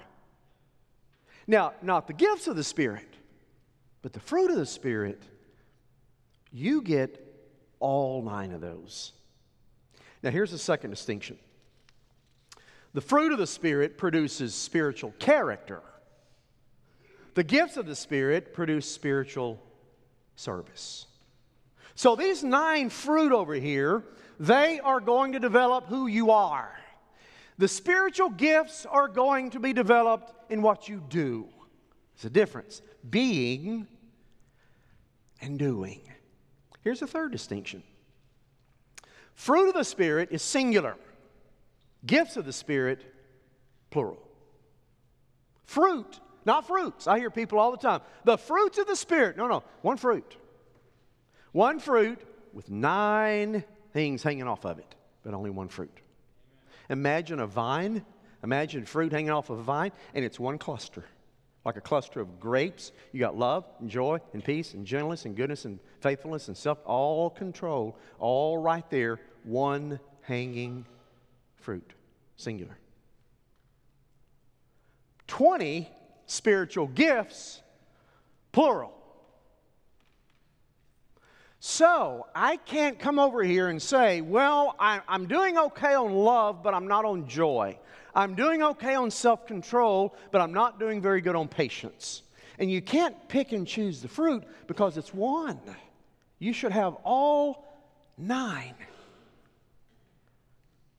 Now, 1.46 1.74
not 1.82 2.06
the 2.06 2.14
gifts 2.14 2.48
of 2.48 2.56
the 2.56 2.64
Spirit, 2.64 3.16
but 4.00 4.14
the 4.14 4.20
fruit 4.20 4.50
of 4.50 4.56
the 4.56 4.64
Spirit, 4.64 5.22
you 6.50 6.80
get 6.80 7.22
all 7.80 8.22
nine 8.22 8.50
of 8.52 8.62
those. 8.62 9.12
Now, 10.22 10.30
here's 10.30 10.52
the 10.52 10.58
second 10.58 10.88
distinction 10.88 11.36
the 12.94 13.02
fruit 13.02 13.30
of 13.30 13.38
the 13.38 13.46
Spirit 13.46 13.98
produces 13.98 14.54
spiritual 14.54 15.12
character, 15.18 15.82
the 17.38 17.44
gifts 17.44 17.76
of 17.76 17.86
the 17.86 17.94
Spirit 17.94 18.52
produce 18.52 18.90
spiritual 18.90 19.62
service. 20.34 21.06
So, 21.94 22.16
these 22.16 22.42
nine 22.42 22.90
fruit 22.90 23.30
over 23.30 23.54
here, 23.54 24.02
they 24.40 24.80
are 24.80 24.98
going 24.98 25.30
to 25.34 25.38
develop 25.38 25.86
who 25.86 26.08
you 26.08 26.32
are. 26.32 26.76
The 27.56 27.68
spiritual 27.68 28.30
gifts 28.30 28.86
are 28.86 29.06
going 29.06 29.50
to 29.50 29.60
be 29.60 29.72
developed 29.72 30.50
in 30.50 30.62
what 30.62 30.88
you 30.88 31.00
do. 31.10 31.46
There's 32.16 32.24
a 32.24 32.30
difference 32.30 32.82
being 33.08 33.86
and 35.40 35.60
doing. 35.60 36.00
Here's 36.82 37.02
a 37.02 37.06
third 37.06 37.30
distinction 37.30 37.84
fruit 39.36 39.68
of 39.68 39.74
the 39.74 39.84
Spirit 39.84 40.30
is 40.32 40.42
singular, 40.42 40.96
gifts 42.04 42.36
of 42.36 42.46
the 42.46 42.52
Spirit, 42.52 43.04
plural. 43.90 44.28
Fruit, 45.66 46.18
not 46.48 46.66
fruits. 46.66 47.06
I 47.06 47.18
hear 47.18 47.30
people 47.30 47.60
all 47.60 47.70
the 47.70 47.76
time. 47.76 48.00
The 48.24 48.38
fruits 48.38 48.78
of 48.78 48.88
the 48.88 48.96
Spirit. 48.96 49.36
No, 49.36 49.46
no, 49.46 49.62
one 49.82 49.98
fruit. 49.98 50.36
One 51.52 51.78
fruit 51.78 52.20
with 52.52 52.70
nine 52.70 53.62
things 53.92 54.22
hanging 54.22 54.48
off 54.48 54.64
of 54.64 54.78
it, 54.78 54.94
but 55.22 55.34
only 55.34 55.50
one 55.50 55.68
fruit. 55.68 55.96
Imagine 56.88 57.38
a 57.38 57.46
vine. 57.46 58.04
Imagine 58.42 58.86
fruit 58.86 59.12
hanging 59.12 59.30
off 59.30 59.50
of 59.50 59.58
a 59.58 59.62
vine, 59.62 59.92
and 60.14 60.24
it's 60.24 60.40
one 60.40 60.58
cluster. 60.58 61.04
Like 61.64 61.76
a 61.76 61.82
cluster 61.82 62.20
of 62.20 62.40
grapes. 62.40 62.92
You 63.12 63.20
got 63.20 63.36
love 63.36 63.66
and 63.78 63.90
joy 63.90 64.20
and 64.32 64.42
peace 64.42 64.72
and 64.72 64.86
gentleness 64.86 65.26
and 65.26 65.36
goodness 65.36 65.66
and 65.66 65.78
faithfulness 66.00 66.48
and 66.48 66.56
self, 66.56 66.78
all 66.86 67.28
control, 67.28 67.98
all 68.18 68.56
right 68.56 68.88
there, 68.88 69.20
one 69.44 70.00
hanging 70.22 70.86
fruit, 71.56 71.92
singular. 72.36 72.78
20 75.26 75.90
spiritual 76.28 76.86
gifts, 76.86 77.60
plural. 78.52 78.94
So 81.58 82.26
I 82.34 82.56
can't 82.56 83.00
come 83.00 83.18
over 83.18 83.42
here 83.42 83.68
and 83.68 83.82
say, 83.82 84.20
well, 84.20 84.76
I, 84.78 85.00
am 85.08 85.26
doing 85.26 85.58
okay 85.58 85.94
on 85.94 86.14
love, 86.14 86.62
but 86.62 86.72
I'm 86.72 86.86
not 86.86 87.04
on 87.04 87.26
joy. 87.26 87.76
I'm 88.14 88.36
doing 88.36 88.62
okay 88.62 88.94
on 88.94 89.10
self 89.10 89.46
control, 89.46 90.14
but 90.30 90.40
I'm 90.40 90.52
not 90.52 90.78
doing 90.78 91.02
very 91.02 91.20
good 91.20 91.34
on 91.34 91.48
patience. 91.48 92.22
And 92.60 92.70
you 92.70 92.80
can't 92.80 93.16
pick 93.28 93.52
and 93.52 93.66
choose 93.66 94.00
the 94.00 94.08
fruit 94.08 94.44
because 94.66 94.96
it's 94.96 95.12
one. 95.12 95.60
You 96.38 96.52
should 96.52 96.72
have 96.72 96.94
all 97.04 97.80
nine. 98.16 98.74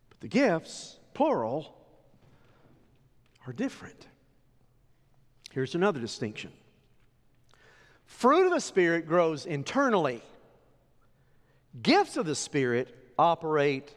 But 0.10 0.20
the 0.22 0.28
gifts, 0.28 0.98
plural, 1.14 1.76
are 3.46 3.54
different. 3.54 4.09
Here's 5.60 5.76
another 5.76 6.00
distinction 6.00 6.52
fruit 8.06 8.46
of 8.46 8.54
the 8.54 8.62
Spirit 8.62 9.06
grows 9.06 9.46
internally 9.46 10.22
Gifts 11.84 12.16
of 12.16 12.26
the 12.26 12.34
Spirit 12.34 12.88
operate 13.18 13.94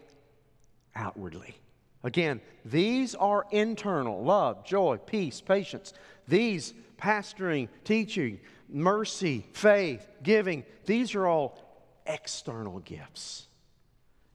outwardly. 0.97 1.55
Again, 2.03 2.41
these 2.65 3.15
are 3.15 3.47
internal 3.53 4.25
love, 4.25 4.65
joy, 4.65 4.97
peace, 5.07 5.41
patience. 5.41 5.93
These, 6.27 6.75
pastoring, 6.99 7.69
teaching, 7.85 8.41
mercy, 8.69 9.47
faith, 9.53 10.05
giving, 10.25 10.65
these 10.85 11.15
are 11.15 11.29
all 11.29 11.87
external 12.07 12.81
gifts. 12.81 13.47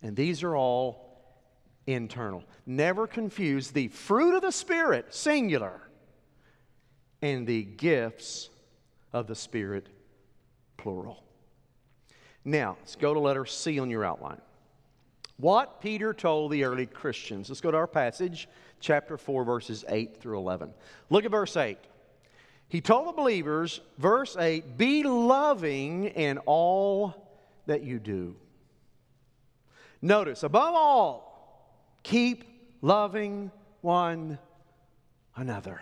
And 0.02 0.16
these 0.16 0.44
are 0.44 0.56
all 0.56 1.20
internal. 1.88 2.46
Never 2.66 3.06
confuse 3.06 3.72
the 3.72 3.90
fruit 3.90 4.34
of 4.34 4.44
the 4.44 4.54
Spirit, 4.54 5.14
singular, 5.14 5.82
and 7.22 7.48
the 7.48 7.64
gifts 7.64 8.50
of 9.14 9.28
the 9.28 9.36
Spirit, 9.36 9.88
plural. 10.78 11.24
Now, 12.46 12.78
let's 12.80 12.96
go 12.96 13.14
to 13.14 13.20
letter 13.20 13.46
C 13.46 13.80
on 13.80 13.90
your 13.90 14.06
outline. 14.06 14.42
What 15.38 15.82
Peter 15.82 16.14
told 16.14 16.52
the 16.52 16.64
early 16.64 16.86
Christians. 16.86 17.50
Let's 17.50 17.62
go 17.62 17.72
to 17.72 17.78
our 17.78 17.88
passage, 17.88 18.48
chapter 18.80 19.18
4, 19.18 19.44
verses 19.44 19.86
8 19.88 20.20
through 20.20 20.38
11. 20.40 20.74
Look 21.10 21.26
at 21.26 21.32
verse 21.32 21.56
8. 21.56 21.78
He 22.70 22.82
told 22.82 23.08
the 23.08 23.12
believers, 23.12 23.80
verse 23.98 24.36
8, 24.36 24.78
be 24.78 25.04
loving 25.04 26.06
in 26.06 26.38
all 26.40 27.40
that 27.66 27.84
you 27.84 28.00
do. 28.00 28.36
Notice, 30.02 30.44
above 30.44 30.74
all, 30.76 31.98
keep 32.04 32.44
loving 32.82 33.52
one 33.82 34.38
another. 35.36 35.82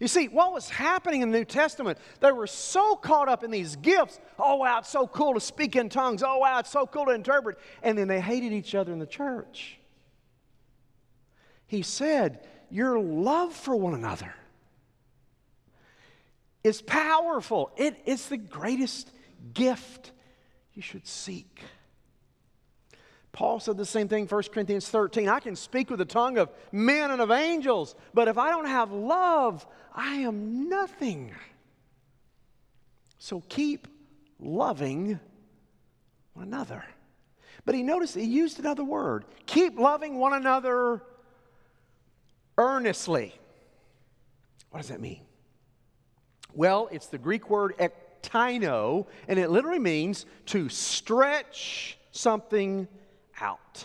You 0.00 0.08
see, 0.08 0.28
what 0.28 0.52
was 0.52 0.68
happening 0.68 1.22
in 1.22 1.30
the 1.30 1.38
New 1.38 1.44
Testament, 1.44 1.98
they 2.20 2.32
were 2.32 2.46
so 2.46 2.96
caught 2.96 3.28
up 3.28 3.42
in 3.42 3.50
these 3.50 3.76
gifts. 3.76 4.18
Oh, 4.38 4.56
wow, 4.56 4.78
it's 4.78 4.88
so 4.88 5.06
cool 5.06 5.34
to 5.34 5.40
speak 5.40 5.76
in 5.76 5.88
tongues. 5.88 6.22
Oh, 6.22 6.38
wow, 6.38 6.58
it's 6.58 6.70
so 6.70 6.86
cool 6.86 7.06
to 7.06 7.12
interpret. 7.12 7.58
And 7.82 7.96
then 7.96 8.08
they 8.08 8.20
hated 8.20 8.52
each 8.52 8.74
other 8.74 8.92
in 8.92 8.98
the 8.98 9.06
church. 9.06 9.78
He 11.66 11.82
said, 11.82 12.46
Your 12.70 12.98
love 12.98 13.52
for 13.54 13.76
one 13.76 13.94
another 13.94 14.34
is 16.64 16.82
powerful, 16.82 17.70
it 17.76 17.96
is 18.04 18.28
the 18.28 18.36
greatest 18.36 19.10
gift 19.54 20.12
you 20.74 20.82
should 20.82 21.06
seek. 21.06 21.62
Paul 23.32 23.60
said 23.60 23.76
the 23.76 23.84
same 23.84 24.08
thing, 24.08 24.26
1 24.26 24.42
Corinthians 24.52 24.88
13. 24.88 25.28
I 25.28 25.40
can 25.40 25.54
speak 25.54 25.90
with 25.90 25.98
the 25.98 26.04
tongue 26.04 26.38
of 26.38 26.50
men 26.72 27.10
and 27.10 27.20
of 27.20 27.30
angels, 27.30 27.94
but 28.14 28.28
if 28.28 28.38
I 28.38 28.50
don't 28.50 28.66
have 28.66 28.90
love, 28.90 29.66
I 29.94 30.16
am 30.16 30.68
nothing. 30.68 31.34
So 33.18 33.42
keep 33.48 33.86
loving 34.40 35.20
one 36.32 36.46
another. 36.46 36.84
But 37.64 37.74
he 37.74 37.82
noticed 37.82 38.14
he 38.14 38.24
used 38.24 38.58
another 38.58 38.84
word 38.84 39.24
keep 39.46 39.78
loving 39.78 40.18
one 40.18 40.32
another 40.32 41.02
earnestly. 42.56 43.34
What 44.70 44.80
does 44.80 44.88
that 44.88 45.00
mean? 45.00 45.20
Well, 46.54 46.88
it's 46.90 47.06
the 47.06 47.18
Greek 47.18 47.50
word 47.50 47.74
ektino, 47.78 49.06
and 49.26 49.38
it 49.38 49.50
literally 49.50 49.78
means 49.78 50.26
to 50.46 50.68
stretch 50.68 51.98
something 52.10 52.88
out. 53.40 53.84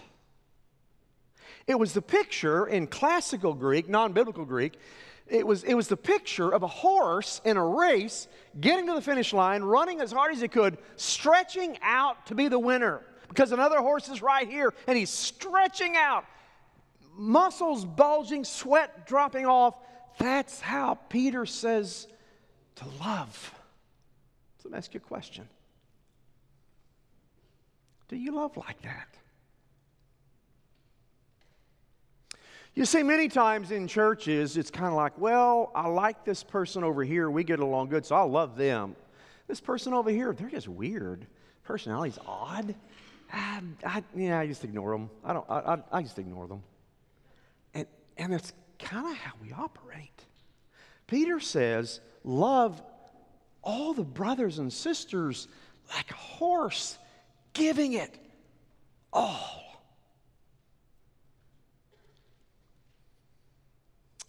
It 1.65 1.79
was 1.79 1.93
the 1.93 2.01
picture 2.01 2.65
in 2.65 2.87
classical 2.87 3.53
Greek, 3.53 3.87
non 3.87 4.13
biblical 4.13 4.45
Greek, 4.45 4.77
it 5.27 5.47
was, 5.47 5.63
it 5.63 5.73
was 5.73 5.87
the 5.87 5.97
picture 5.97 6.51
of 6.51 6.63
a 6.63 6.67
horse 6.67 7.41
in 7.45 7.57
a 7.57 7.65
race 7.65 8.27
getting 8.59 8.87
to 8.87 8.93
the 8.93 9.01
finish 9.01 9.33
line, 9.33 9.63
running 9.63 10.01
as 10.01 10.11
hard 10.11 10.33
as 10.33 10.41
he 10.41 10.47
could, 10.47 10.77
stretching 10.97 11.77
out 11.81 12.25
to 12.27 12.35
be 12.35 12.49
the 12.49 12.59
winner. 12.59 13.01
Because 13.29 13.51
another 13.51 13.79
horse 13.79 14.09
is 14.09 14.21
right 14.21 14.47
here 14.47 14.73
and 14.85 14.97
he's 14.97 15.09
stretching 15.09 15.95
out, 15.95 16.25
muscles 17.15 17.85
bulging, 17.85 18.43
sweat 18.43 19.07
dropping 19.07 19.45
off. 19.45 19.75
That's 20.19 20.59
how 20.59 20.95
Peter 21.09 21.45
says 21.45 22.07
to 22.75 22.85
love. 22.99 23.53
So 24.57 24.69
let 24.69 24.73
me 24.73 24.77
ask 24.77 24.93
you 24.93 24.99
a 24.99 25.07
question 25.07 25.47
Do 28.09 28.17
you 28.17 28.33
love 28.33 28.57
like 28.57 28.81
that? 28.83 29.07
You 32.75 32.85
see, 32.85 33.03
many 33.03 33.27
times 33.27 33.69
in 33.69 33.87
churches, 33.87 34.57
it's 34.57 34.71
kind 34.71 34.87
of 34.87 34.93
like, 34.93 35.17
well, 35.19 35.71
I 35.75 35.87
like 35.87 36.25
this 36.25 36.43
person 36.43 36.83
over 36.83 37.03
here. 37.03 37.29
We 37.29 37.43
get 37.43 37.59
along 37.59 37.89
good, 37.89 38.03
so 38.03 38.15
I 38.15 38.23
love 38.23 38.57
them. 38.57 38.95
This 39.47 39.61
person 39.61 39.93
over 39.93 40.09
here, 40.09 40.33
they're 40.33 40.49
just 40.49 40.67
weird. 40.67 41.27
Personality's 41.63 42.17
odd. 42.25 42.73
I, 43.31 43.61
I, 43.85 44.03
yeah, 44.15 44.39
I 44.39 44.47
just 44.47 44.63
ignore 44.63 44.91
them. 44.91 45.09
I 45.23 45.33
don't. 45.33 45.45
I, 45.49 45.59
I, 45.59 45.77
I 45.91 46.01
just 46.01 46.17
ignore 46.17 46.47
them. 46.47 46.63
And 47.75 47.85
and 48.17 48.33
that's 48.33 48.53
kind 48.79 49.07
of 49.07 49.17
how 49.17 49.33
we 49.41 49.51
operate. 49.51 50.25
Peter 51.05 51.39
says, 51.39 51.99
love 52.23 52.81
all 53.61 53.93
the 53.93 54.03
brothers 54.03 54.57
and 54.59 54.73
sisters 54.73 55.47
like 55.93 56.09
a 56.11 56.15
horse, 56.15 56.97
giving 57.53 57.93
it 57.93 58.17
all. 59.11 59.72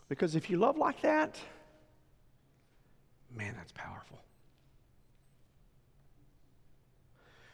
Because 0.09 0.37
if 0.37 0.51
you 0.51 0.59
love 0.59 0.77
like 0.77 1.01
that, 1.03 1.39
man, 3.35 3.55
that's 3.57 3.73
powerful. 3.73 4.19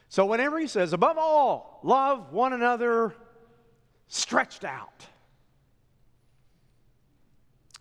So, 0.08 0.26
whenever 0.26 0.58
he 0.58 0.66
says, 0.66 0.92
above 0.92 1.18
all, 1.18 1.78
love 1.84 2.32
one 2.32 2.52
another 2.52 3.14
stretched 4.08 4.64
out, 4.64 5.06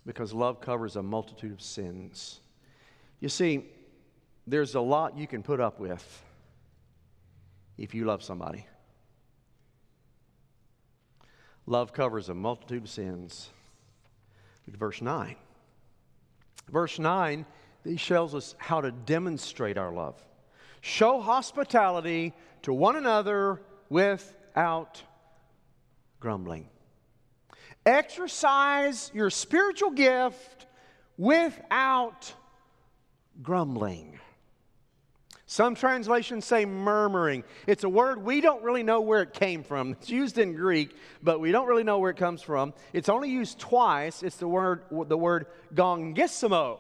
because 0.06 0.32
love 0.32 0.62
covers 0.62 0.96
a 0.96 1.02
multitude 1.02 1.52
of 1.52 1.62
sins. 1.62 2.40
You 3.20 3.30
see, 3.30 3.66
there's 4.46 4.76
a 4.76 4.82
lot 4.82 5.18
you 5.18 5.26
can 5.26 5.42
put 5.42 5.60
up 5.60 5.80
with 5.80 6.24
if 7.78 7.96
you 7.96 8.06
love 8.06 8.22
somebody. 8.22 8.68
Love 11.66 11.94
covers 11.94 12.30
a 12.30 12.34
multitude 12.34 12.84
of 12.84 12.90
sins. 12.90 13.50
Look 14.70 14.76
at 14.76 14.80
verse 14.80 15.02
9. 15.02 15.36
Verse 16.72 17.00
9, 17.00 17.44
he 17.84 17.98
shows 17.98 18.36
us 18.36 18.54
how 18.60 18.82
to 18.82 18.92
demonstrate 18.92 19.80
our 19.80 19.92
love. 19.92 20.24
Show 20.82 21.20
hospitality 21.20 22.36
to 22.62 22.72
one 22.72 22.96
another 22.96 23.62
without 23.90 25.02
grumbling. 26.20 26.70
Exercise 27.84 29.10
your 29.12 29.32
spiritual 29.32 29.90
gift 29.90 30.68
without 31.18 32.32
grumbling. 33.42 34.20
Some 35.52 35.74
translations 35.74 36.46
say 36.46 36.64
murmuring. 36.66 37.44
It's 37.66 37.84
a 37.84 37.90
word 37.90 38.24
we 38.24 38.40
don't 38.40 38.62
really 38.62 38.84
know 38.84 39.02
where 39.02 39.24
it 39.24 39.34
came 39.34 39.64
from. 39.64 39.94
It's 40.00 40.08
used 40.08 40.38
in 40.38 40.54
Greek, 40.54 40.96
but 41.24 41.40
we 41.40 41.52
don't 41.52 41.66
really 41.66 41.84
know 41.84 41.98
where 41.98 42.12
it 42.12 42.18
comes 42.18 42.44
from. 42.44 42.72
It's 42.94 43.10
only 43.10 43.32
used 43.32 43.58
twice. 43.58 44.22
It's 44.22 44.36
the 44.36 44.48
word, 44.48 44.84
the 44.92 45.18
word 45.18 45.48
gongissimo. 45.74 46.78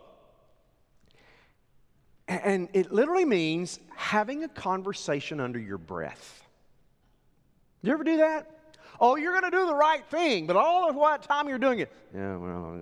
And 2.27 2.69
it 2.73 2.91
literally 2.91 3.25
means 3.25 3.79
having 3.95 4.43
a 4.43 4.47
conversation 4.47 5.39
under 5.39 5.57
your 5.57 5.79
breath. 5.79 6.43
You 7.81 7.91
ever 7.91 8.03
do 8.03 8.17
that? 8.17 8.51
Oh, 9.01 9.15
you're 9.15 9.31
going 9.31 9.51
to 9.51 9.57
do 9.57 9.65
the 9.65 9.73
right 9.73 10.05
thing, 10.11 10.45
but 10.45 10.55
all 10.55 10.87
of 10.87 10.95
what 10.95 11.23
time 11.23 11.49
you're 11.49 11.57
doing 11.57 11.79
it. 11.79 11.91
Yeah, 12.13 12.37
well, 12.37 12.77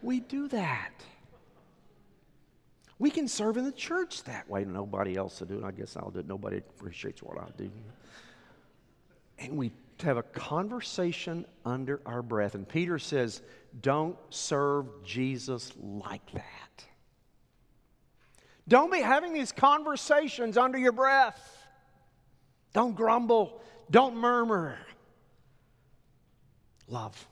we 0.00 0.20
do 0.20 0.48
that. 0.48 0.92
We 3.00 3.10
can 3.10 3.26
serve 3.28 3.56
in 3.56 3.64
the 3.64 3.72
church 3.72 4.24
that 4.24 4.48
way. 4.48 4.64
Nobody 4.66 5.16
else 5.16 5.40
will 5.40 5.46
do 5.46 5.58
it. 5.58 5.64
I 5.64 5.70
guess 5.70 5.96
I'll 5.96 6.10
do 6.10 6.20
it. 6.20 6.28
Nobody 6.28 6.58
appreciates 6.58 7.22
what 7.22 7.38
I 7.38 7.46
do. 7.56 7.70
And 9.38 9.56
we 9.56 9.72
have 10.02 10.18
a 10.18 10.22
conversation 10.22 11.46
under 11.64 12.02
our 12.04 12.20
breath. 12.20 12.54
And 12.54 12.68
Peter 12.68 12.98
says, 12.98 13.40
don't 13.80 14.18
serve 14.28 14.86
Jesus 15.02 15.72
like 15.80 16.30
that. 16.32 16.84
Don't 18.68 18.92
be 18.92 19.00
having 19.00 19.32
these 19.32 19.50
conversations 19.50 20.58
under 20.58 20.76
your 20.76 20.92
breath. 20.92 21.66
Don't 22.74 22.94
grumble. 22.94 23.62
Don't 23.90 24.14
murmur. 24.14 24.76
Love. 26.86 27.26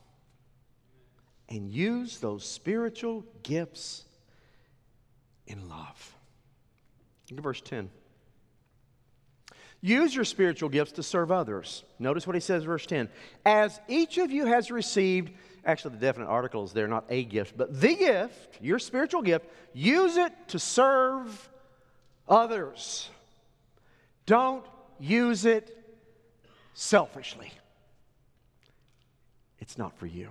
And 1.47 1.69
use 1.69 2.17
those 2.17 2.43
spiritual 2.43 3.23
gifts 3.43 4.05
in 5.49 5.67
love. 5.67 6.15
Look 7.29 7.39
at 7.39 7.43
verse 7.43 7.61
10. 7.61 7.89
Use 9.81 10.13
your 10.13 10.25
spiritual 10.25 10.69
gifts 10.69 10.93
to 10.93 11.03
serve 11.03 11.31
others. 11.31 11.83
Notice 11.99 12.27
what 12.27 12.35
he 12.35 12.41
says, 12.41 12.63
verse 12.63 12.85
10. 12.85 13.09
As 13.45 13.79
each 13.87 14.17
of 14.17 14.29
you 14.31 14.45
has 14.45 14.71
received, 14.71 15.31
actually, 15.65 15.95
the 15.95 16.01
definite 16.01 16.27
article 16.27 16.63
is 16.65 16.73
there, 16.73 16.87
not 16.87 17.05
a 17.09 17.23
gift, 17.23 17.57
but 17.57 17.79
the 17.79 17.95
gift, 17.95 18.57
your 18.61 18.79
spiritual 18.79 19.21
gift, 19.21 19.45
use 19.73 20.17
it 20.17 20.33
to 20.49 20.59
serve 20.59 21.49
others. 22.27 23.09
Don't 24.25 24.65
use 24.99 25.45
it 25.45 25.75
selfishly. 26.73 27.51
It's 29.59 29.77
not 29.77 29.97
for 29.97 30.05
you. 30.05 30.29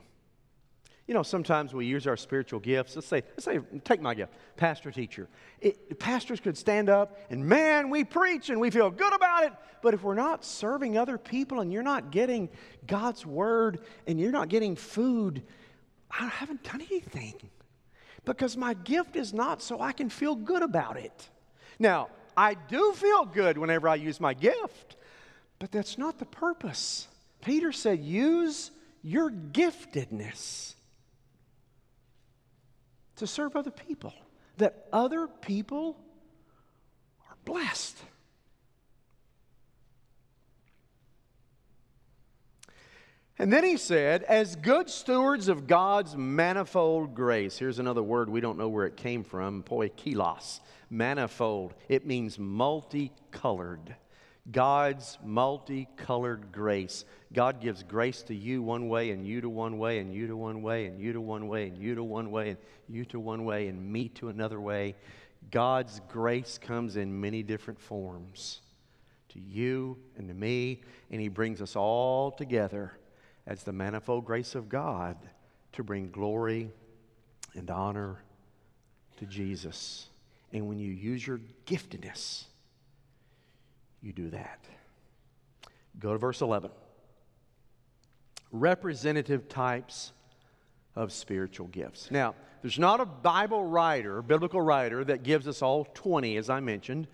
You 1.09 1.15
know, 1.15 1.23
sometimes 1.23 1.73
we 1.73 1.87
use 1.87 2.07
our 2.07 2.19
spiritual 2.19 2.61
gifts. 2.61 2.95
Let's 2.95 3.09
say, 3.09 3.23
let's 3.31 3.45
say, 3.47 3.61
take 3.83 4.03
my 4.03 4.15
gift, 4.15 4.35
pastor 4.57 4.91
teacher. 4.91 5.27
It, 5.59 5.99
pastors 5.99 6.39
could 6.39 6.57
stand 6.57 6.91
up 6.91 7.19
and 7.31 7.47
man, 7.47 7.89
we 7.89 8.05
preach 8.05 8.51
and 8.51 8.61
we 8.61 8.71
feel 8.71 8.91
good 8.91 9.15
about 9.15 9.45
it. 9.45 9.55
But 9.81 9.95
if 9.95 10.03
we're 10.03 10.15
not 10.15 10.45
serving 10.45 10.99
other 10.99 11.17
people 11.17 11.61
and 11.61 11.73
you're 11.73 11.83
not 11.83 12.11
getting 12.11 12.51
God's 12.87 13.25
word 13.25 13.81
and 14.07 14.21
you're 14.21 14.31
not 14.31 14.51
getting 14.51 14.77
food, 14.77 15.43
I 16.11 16.27
haven't 16.27 16.63
done 16.63 16.83
anything 16.83 17.37
because 18.27 18.55
my 18.55 18.75
gift 18.75 19.17
is 19.17 19.33
not 19.33 19.63
so 19.63 19.81
I 19.81 19.93
can 19.93 20.11
feel 20.11 20.35
good 20.35 20.63
about 20.63 20.99
it. 20.99 21.31
Now, 21.79 22.09
I 22.37 22.53
do 22.53 22.93
feel 22.93 23.25
good 23.25 23.57
whenever 23.57 23.89
I 23.89 23.95
use 23.95 24.21
my 24.21 24.35
gift, 24.35 24.97
but 25.59 25.73
that's 25.73 25.97
not 25.97 26.19
the 26.19 26.27
purpose. 26.27 27.09
Peter 27.41 27.73
said, 27.73 28.01
use 28.01 28.73
your 29.03 29.31
giftedness 29.31 30.75
to 33.19 33.27
serve 33.27 33.57
other 33.57 33.71
people, 33.71 34.15
that 34.57 34.87
other 34.93 35.29
people 35.29 35.97
are 37.29 37.37
blessed. 37.45 37.97
And 43.41 43.53
then 43.53 43.63
he 43.63 43.77
said, 43.77 44.25
as 44.25 44.57
good 44.57 44.91
stewards 44.91 45.47
of 45.47 45.69
God's 45.69 46.17
manifold 46.17 47.15
grace. 47.15 47.57
Here's 47.57 47.79
another 47.79 48.03
word 48.03 48.29
we 48.29 48.41
don't 48.41 48.59
know 48.59 48.69
where 48.69 48.87
it 48.87 48.97
came 48.97 49.23
from, 49.23 49.63
poikilos, 49.63 50.59
manifold. 50.91 51.75
It 51.89 52.05
means 52.05 52.37
multicolored. 52.37 53.95
God's 54.51 55.19
multicolored 55.23 56.53
grace. 56.53 57.05
God 57.33 57.61
gives 57.61 57.83
grace 57.83 58.23
to 58.25 58.35
you 58.35 58.63
one 58.63 58.89
way, 58.89 59.11
and 59.11 59.27
you 59.27 59.41
to 59.41 59.49
one 59.49 59.79
way, 59.79 59.99
and 59.99 60.13
you 60.13 60.27
to 60.27 60.37
one 60.37 60.63
way, 60.63 60.87
and 60.87 60.99
you 60.99 61.13
to 61.13 61.21
one 61.21 61.49
way, 61.49 61.69
and 61.69 61.77
you 61.77 61.95
to 61.95 62.03
one 62.03 62.31
way, 62.31 62.51
and 62.51 62.59
you 62.89 63.05
to 63.07 63.21
one 63.21 63.45
way, 63.45 63.69
and 63.69 63.93
me 63.93 64.09
to 64.11 64.29
another 64.29 64.61
way. 64.61 64.97
God's 65.51 66.01
grace 66.09 66.59
comes 66.59 66.97
in 66.97 67.21
many 67.21 67.43
different 67.43 67.81
forms 67.81 68.61
to 69.31 69.39
you 69.39 69.99
and 70.17 70.29
to 70.29 70.35
me, 70.35 70.83
and 71.11 71.21
He 71.21 71.29
brings 71.29 71.61
us 71.61 71.77
all 71.77 72.31
together 72.31 72.93
as 73.47 73.63
the 73.63 73.73
manifold 73.73 74.25
grace 74.25 74.55
of 74.55 74.69
God 74.69 75.17
to 75.73 75.83
bring 75.83 76.11
glory 76.11 76.71
and 77.55 77.71
honor 77.71 78.23
to 79.19 79.27
Jesus. 79.27 80.09
And 80.53 80.67
when 80.69 80.79
you 80.79 80.93
use 80.93 81.27
your 81.27 81.41
giftedness, 81.67 82.45
you 84.03 84.13
do 84.13 84.31
that. 84.31 84.65
Go 85.99 86.13
to 86.13 86.19
verse 86.19 86.41
11. 86.41 86.71
Representative 88.51 89.49
types 89.49 90.13
of 90.95 91.13
spiritual 91.13 91.67
gifts. 91.69 92.11
Now, 92.11 92.35
there's 92.63 92.79
not 92.79 93.01
a 93.01 93.07
Bible 93.07 93.65
writer, 93.65 94.23
biblical 94.23 94.61
writer, 94.61 95.05
that 95.05 95.23
gives 95.23 95.47
us 95.47 95.63
all 95.63 95.87
20, 95.95 96.37
as 96.37 96.51
I 96.51 96.61
mentioned. 96.61 97.07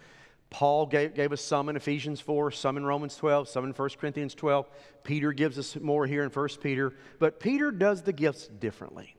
Paul 0.50 0.86
gave, 0.86 1.14
gave 1.14 1.32
us 1.32 1.40
some 1.40 1.68
in 1.68 1.76
Ephesians 1.76 2.20
4, 2.20 2.52
some 2.52 2.76
in 2.76 2.84
Romans 2.84 3.16
12, 3.16 3.48
some 3.48 3.64
in 3.64 3.72
1 3.72 3.88
Corinthians 3.98 4.34
12. 4.34 4.68
Peter 5.02 5.32
gives 5.32 5.58
us 5.58 5.76
more 5.76 6.06
here 6.06 6.22
in 6.22 6.30
1 6.30 6.48
Peter. 6.62 6.94
But 7.18 7.40
Peter 7.40 7.70
does 7.70 8.02
the 8.02 8.12
gifts 8.12 8.46
differently. 8.46 9.13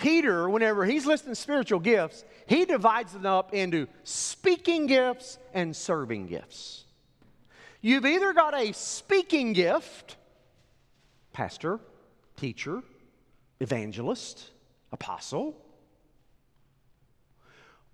Peter, 0.00 0.48
whenever 0.48 0.84
he's 0.84 1.04
listing 1.04 1.34
spiritual 1.34 1.78
gifts, 1.78 2.24
he 2.46 2.64
divides 2.64 3.12
them 3.12 3.26
up 3.26 3.52
into 3.52 3.86
speaking 4.02 4.86
gifts 4.86 5.38
and 5.52 5.76
serving 5.76 6.26
gifts. 6.26 6.84
You've 7.82 8.06
either 8.06 8.32
got 8.32 8.54
a 8.54 8.72
speaking 8.72 9.52
gift, 9.52 10.16
pastor, 11.32 11.78
teacher, 12.36 12.82
evangelist, 13.60 14.50
apostle, 14.90 15.54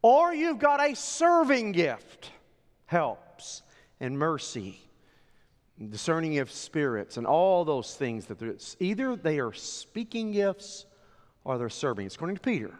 or 0.00 0.32
you've 0.32 0.60
got 0.60 0.80
a 0.80 0.94
serving 0.94 1.72
gift, 1.72 2.30
helps 2.86 3.62
and 3.98 4.16
mercy, 4.16 4.78
discerning 5.90 6.38
of 6.38 6.52
spirits, 6.52 7.16
and 7.16 7.26
all 7.26 7.64
those 7.64 7.96
things 7.96 8.26
that 8.26 8.76
either 8.78 9.16
they 9.16 9.40
are 9.40 9.52
speaking 9.52 10.30
gifts 10.30 10.86
or 11.46 11.58
they're 11.58 11.68
serving. 11.68 12.06
It's 12.06 12.16
according 12.16 12.36
to 12.36 12.42
Peter. 12.42 12.74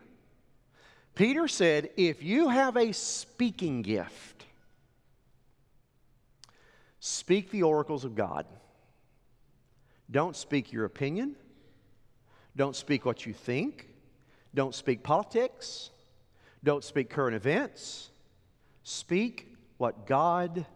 Peter 1.15 1.47
said, 1.47 1.91
if 1.97 2.23
you 2.23 2.49
have 2.49 2.77
a 2.77 2.93
speaking 2.93 3.83
gift, 3.83 4.45
speak 6.99 7.51
the 7.53 7.63
oracles 7.63 8.05
of 8.05 8.17
God. 8.17 8.45
Don't 10.11 10.35
speak 10.35 10.73
your 10.73 10.85
opinion. 10.85 11.37
Don't 12.57 12.75
speak 12.75 13.07
what 13.07 13.25
you 13.25 13.33
think. 13.33 13.89
Don't 14.53 14.75
speak 14.75 15.05
politics. 15.05 15.91
Don't 16.65 16.83
speak 16.83 17.09
current 17.09 17.37
events. 17.37 18.11
Speak 18.83 19.55
what 19.79 20.07
God 20.07 20.67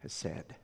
has 0.00 0.12
said. 0.12 0.56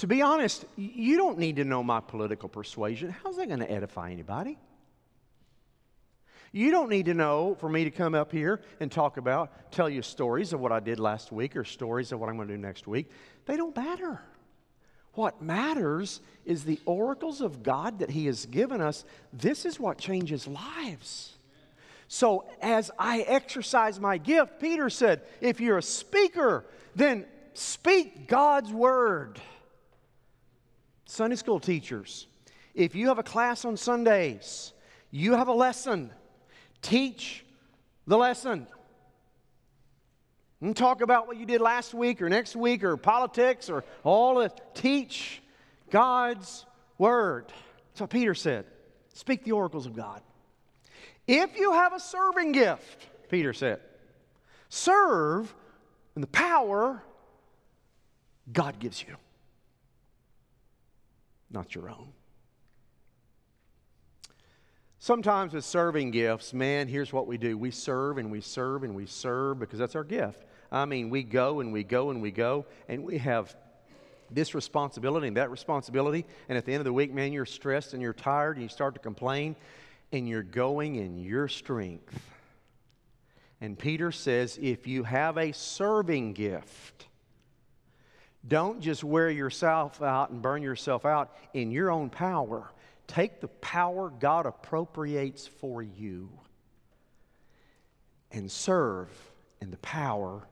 To 0.00 0.06
be 0.06 0.22
honest, 0.22 0.64
you 0.76 1.18
don't 1.18 1.38
need 1.38 1.56
to 1.56 1.64
know 1.64 1.82
my 1.82 2.00
political 2.00 2.48
persuasion. 2.48 3.14
How's 3.22 3.36
that 3.36 3.48
going 3.48 3.60
to 3.60 3.70
edify 3.70 4.10
anybody? 4.10 4.56
You 6.52 6.70
don't 6.70 6.88
need 6.88 7.04
to 7.04 7.12
know 7.12 7.54
for 7.60 7.68
me 7.68 7.84
to 7.84 7.90
come 7.90 8.14
up 8.14 8.32
here 8.32 8.62
and 8.80 8.90
talk 8.90 9.18
about, 9.18 9.70
tell 9.70 9.90
you 9.90 10.00
stories 10.00 10.54
of 10.54 10.60
what 10.60 10.72
I 10.72 10.80
did 10.80 10.98
last 10.98 11.32
week 11.32 11.54
or 11.54 11.64
stories 11.64 12.12
of 12.12 12.18
what 12.18 12.30
I'm 12.30 12.36
going 12.36 12.48
to 12.48 12.54
do 12.54 12.58
next 12.58 12.86
week. 12.86 13.10
They 13.44 13.58
don't 13.58 13.76
matter. 13.76 14.22
What 15.12 15.42
matters 15.42 16.22
is 16.46 16.64
the 16.64 16.80
oracles 16.86 17.42
of 17.42 17.62
God 17.62 17.98
that 17.98 18.08
He 18.08 18.24
has 18.24 18.46
given 18.46 18.80
us. 18.80 19.04
This 19.34 19.66
is 19.66 19.78
what 19.78 19.98
changes 19.98 20.46
lives. 20.46 21.36
So, 22.08 22.46
as 22.62 22.90
I 22.98 23.20
exercise 23.20 24.00
my 24.00 24.16
gift, 24.16 24.60
Peter 24.60 24.88
said, 24.88 25.20
if 25.42 25.60
you're 25.60 25.76
a 25.76 25.82
speaker, 25.82 26.64
then 26.96 27.26
speak 27.52 28.28
God's 28.28 28.72
word. 28.72 29.38
Sunday 31.10 31.34
school 31.34 31.58
teachers, 31.58 32.28
if 32.72 32.94
you 32.94 33.08
have 33.08 33.18
a 33.18 33.22
class 33.24 33.64
on 33.64 33.76
Sundays, 33.76 34.72
you 35.10 35.32
have 35.32 35.48
a 35.48 35.52
lesson, 35.52 36.12
teach 36.82 37.44
the 38.06 38.16
lesson. 38.16 38.68
And 40.60 40.76
talk 40.76 41.00
about 41.00 41.26
what 41.26 41.36
you 41.36 41.46
did 41.46 41.60
last 41.60 41.94
week 41.94 42.22
or 42.22 42.28
next 42.28 42.54
week 42.54 42.84
or 42.84 42.96
politics 42.96 43.68
or 43.70 43.82
all 44.04 44.40
of 44.40 44.52
Teach 44.74 45.42
God's 45.90 46.66
word. 46.98 47.46
That's 47.88 48.02
what 48.02 48.10
Peter 48.10 48.34
said. 48.34 48.66
Speak 49.14 49.42
the 49.42 49.52
oracles 49.52 49.86
of 49.86 49.96
God. 49.96 50.20
If 51.26 51.58
you 51.58 51.72
have 51.72 51.92
a 51.92 52.00
serving 52.00 52.52
gift, 52.52 53.08
Peter 53.30 53.52
said, 53.52 53.80
serve 54.68 55.52
in 56.14 56.20
the 56.20 56.28
power 56.28 57.02
God 58.52 58.78
gives 58.78 59.02
you, 59.02 59.16
not 61.50 61.74
your 61.74 61.90
own. 61.90 62.12
Sometimes 64.98 65.54
with 65.54 65.64
serving 65.64 66.10
gifts, 66.10 66.52
man, 66.52 66.86
here's 66.86 67.12
what 67.12 67.26
we 67.26 67.38
do 67.38 67.56
we 67.56 67.70
serve 67.70 68.18
and 68.18 68.30
we 68.30 68.42
serve 68.42 68.84
and 68.84 68.94
we 68.94 69.06
serve 69.06 69.58
because 69.58 69.78
that's 69.78 69.96
our 69.96 70.04
gift. 70.04 70.44
I 70.70 70.84
mean, 70.84 71.10
we 71.10 71.22
go 71.22 71.60
and 71.60 71.72
we 71.72 71.82
go 71.82 72.10
and 72.10 72.20
we 72.20 72.30
go, 72.30 72.66
and 72.86 73.02
we 73.02 73.18
have 73.18 73.56
this 74.30 74.54
responsibility 74.54 75.26
and 75.26 75.36
that 75.36 75.50
responsibility. 75.50 76.26
And 76.48 76.56
at 76.56 76.64
the 76.64 76.72
end 76.72 76.80
of 76.80 76.84
the 76.84 76.92
week, 76.92 77.12
man, 77.12 77.32
you're 77.32 77.46
stressed 77.46 77.94
and 77.94 78.02
you're 78.02 78.12
tired 78.12 78.56
and 78.56 78.62
you 78.62 78.68
start 78.68 78.94
to 78.94 79.00
complain, 79.00 79.56
and 80.12 80.28
you're 80.28 80.42
going 80.42 80.96
in 80.96 81.18
your 81.18 81.48
strength. 81.48 82.20
And 83.60 83.78
Peter 83.78 84.12
says 84.12 84.58
if 84.60 84.86
you 84.86 85.02
have 85.04 85.36
a 85.36 85.52
serving 85.52 86.34
gift, 86.34 87.06
don't 88.46 88.80
just 88.80 89.04
wear 89.04 89.30
yourself 89.30 90.00
out 90.02 90.30
and 90.30 90.40
burn 90.40 90.62
yourself 90.62 91.04
out 91.04 91.34
in 91.52 91.70
your 91.70 91.90
own 91.90 92.10
power. 92.10 92.70
Take 93.06 93.40
the 93.40 93.48
power 93.48 94.10
God 94.10 94.46
appropriates 94.46 95.46
for 95.46 95.82
you 95.82 96.30
and 98.32 98.50
serve 98.50 99.08
in 99.60 99.70
the 99.70 99.76
power 99.78 100.46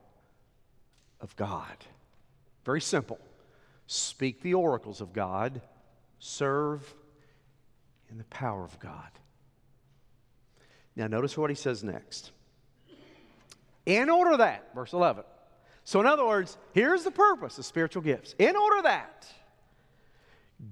of 1.21 1.35
God. 1.37 1.77
Very 2.65 2.81
simple. 2.81 3.19
Speak 3.87 4.43
the 4.43 4.55
oracles 4.55 5.01
of 5.01 5.13
God, 5.15 5.63
serve 6.19 6.95
in 8.11 8.19
the 8.19 8.25
power 8.25 8.65
of 8.65 8.79
God. 8.79 9.11
Now, 10.95 11.07
notice 11.07 11.39
what 11.39 11.49
he 11.49 11.57
says 11.57 11.83
next. 11.83 12.33
In 13.87 14.11
order 14.11 14.37
that, 14.39 14.75
verse 14.75 14.93
11. 14.93 15.25
So, 15.89 16.01
in 16.01 16.07
other 16.07 16.27
words, 16.27 16.59
here's 16.75 17.03
the 17.03 17.11
purpose 17.11 17.57
of 17.57 17.65
spiritual 17.65 18.03
gifts. 18.03 18.35
In 18.39 18.57
order 18.57 18.83
that 18.83 19.27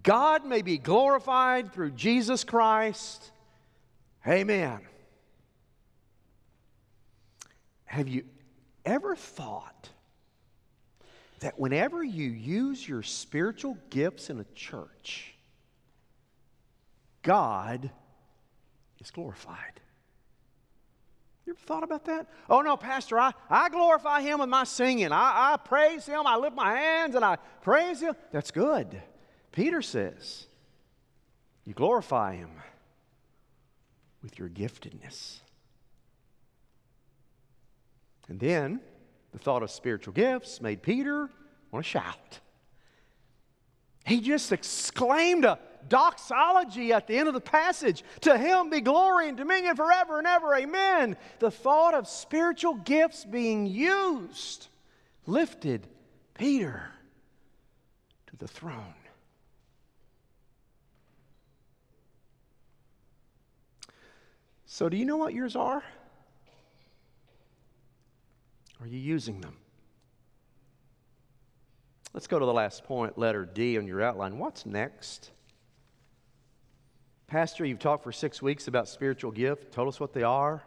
God 0.03 0.45
may 0.45 0.61
be 0.61 0.77
glorified 0.77 1.73
through 1.73 1.93
Jesus 1.93 2.45
Christ. 2.45 3.31
Amen. 4.29 4.81
Have 7.87 8.09
you 8.09 8.25
ever 8.85 9.17
thought 9.17 9.89
that 11.41 11.59
whenever 11.59 12.05
you 12.05 12.29
use 12.29 12.87
your 12.87 13.03
spiritual 13.03 13.79
gifts 13.89 14.29
in 14.29 14.39
a 14.39 14.47
church, 14.55 15.33
God 17.23 17.89
is 19.01 19.11
glorified. 19.11 19.81
You 21.47 21.53
ever 21.53 21.61
thought 21.65 21.85
about 21.85 22.05
that? 22.07 22.27
Oh 22.51 22.61
no, 22.61 22.77
Pastor, 22.77 23.21
I, 23.21 23.33
I 23.49 23.69
glorify 23.69 24.21
him 24.21 24.41
with 24.41 24.49
my 24.49 24.65
singing. 24.65 25.13
I, 25.13 25.53
I 25.53 25.57
praise 25.57 26.05
him. 26.05 26.27
I 26.27 26.37
lift 26.37 26.57
my 26.57 26.77
hands 26.77 27.15
and 27.15 27.25
I 27.25 27.37
praise 27.63 28.01
him. 28.01 28.15
That's 28.33 28.51
good. 28.51 29.01
Peter 29.53 29.81
says, 29.81 30.47
you 31.65 31.73
glorify 31.73 32.35
him 32.35 32.51
with 34.23 34.39
your 34.39 34.49
giftedness. 34.49 35.39
And 38.29 38.41
then 38.41 38.81
the 39.33 39.39
thought 39.39 39.63
of 39.63 39.71
spiritual 39.71 40.15
gifts 40.15 40.61
made 40.61 40.83
Peter 40.83 41.31
want 41.71 41.85
to 41.85 41.89
shout. 41.89 42.41
He 44.05 44.21
just 44.21 44.51
exclaimed 44.51 45.45
a 45.45 45.59
doxology 45.89 46.93
at 46.93 47.07
the 47.07 47.17
end 47.17 47.29
of 47.29 47.35
the 47.35 47.41
passage 47.41 48.03
To 48.23 48.37
him 48.37 48.71
be 48.71 48.81
glory 48.81 49.29
and 49.29 49.37
dominion 49.37 49.77
forever 49.77 50.19
and 50.19 50.27
ever. 50.27 50.55
Amen. 50.55 51.17
The 51.39 51.51
thought 51.51 51.95
of 51.95 52.09
spiritual 52.09 52.75
gifts 52.75 53.25
being 53.25 53.67
used 53.67 54.69
lifted 55.27 55.87
Peter 56.35 56.91
to 58.29 58.37
the 58.37 58.49
throne. 58.49 58.95
So, 64.67 64.89
do 64.89 64.97
you 64.97 65.07
know 65.07 65.17
what 65.17 65.33
yours 65.33 65.57
are? 65.57 65.83
Are 68.81 68.87
you 68.87 68.99
using 68.99 69.41
them? 69.41 69.57
Let's 72.13 72.27
go 72.27 72.39
to 72.39 72.45
the 72.45 72.53
last 72.53 72.85
point, 72.85 73.17
letter 73.17 73.45
D 73.45 73.79
on 73.79 73.87
your 73.87 74.03
outline. 74.03 74.39
What's 74.39 74.67
next? 74.67 75.31
Pastor, 77.27 77.65
you've 77.65 77.81
talked 77.81 78.05
for 78.05 78.13
six 78.13 78.41
weeks 78.41 78.69
about 78.69 78.89
spiritual 78.89 79.33
gift. 79.33 79.73
Told 79.73 79.89
us 79.89 79.99
what 79.99 80.13
they 80.13 80.23
are. 80.23 80.63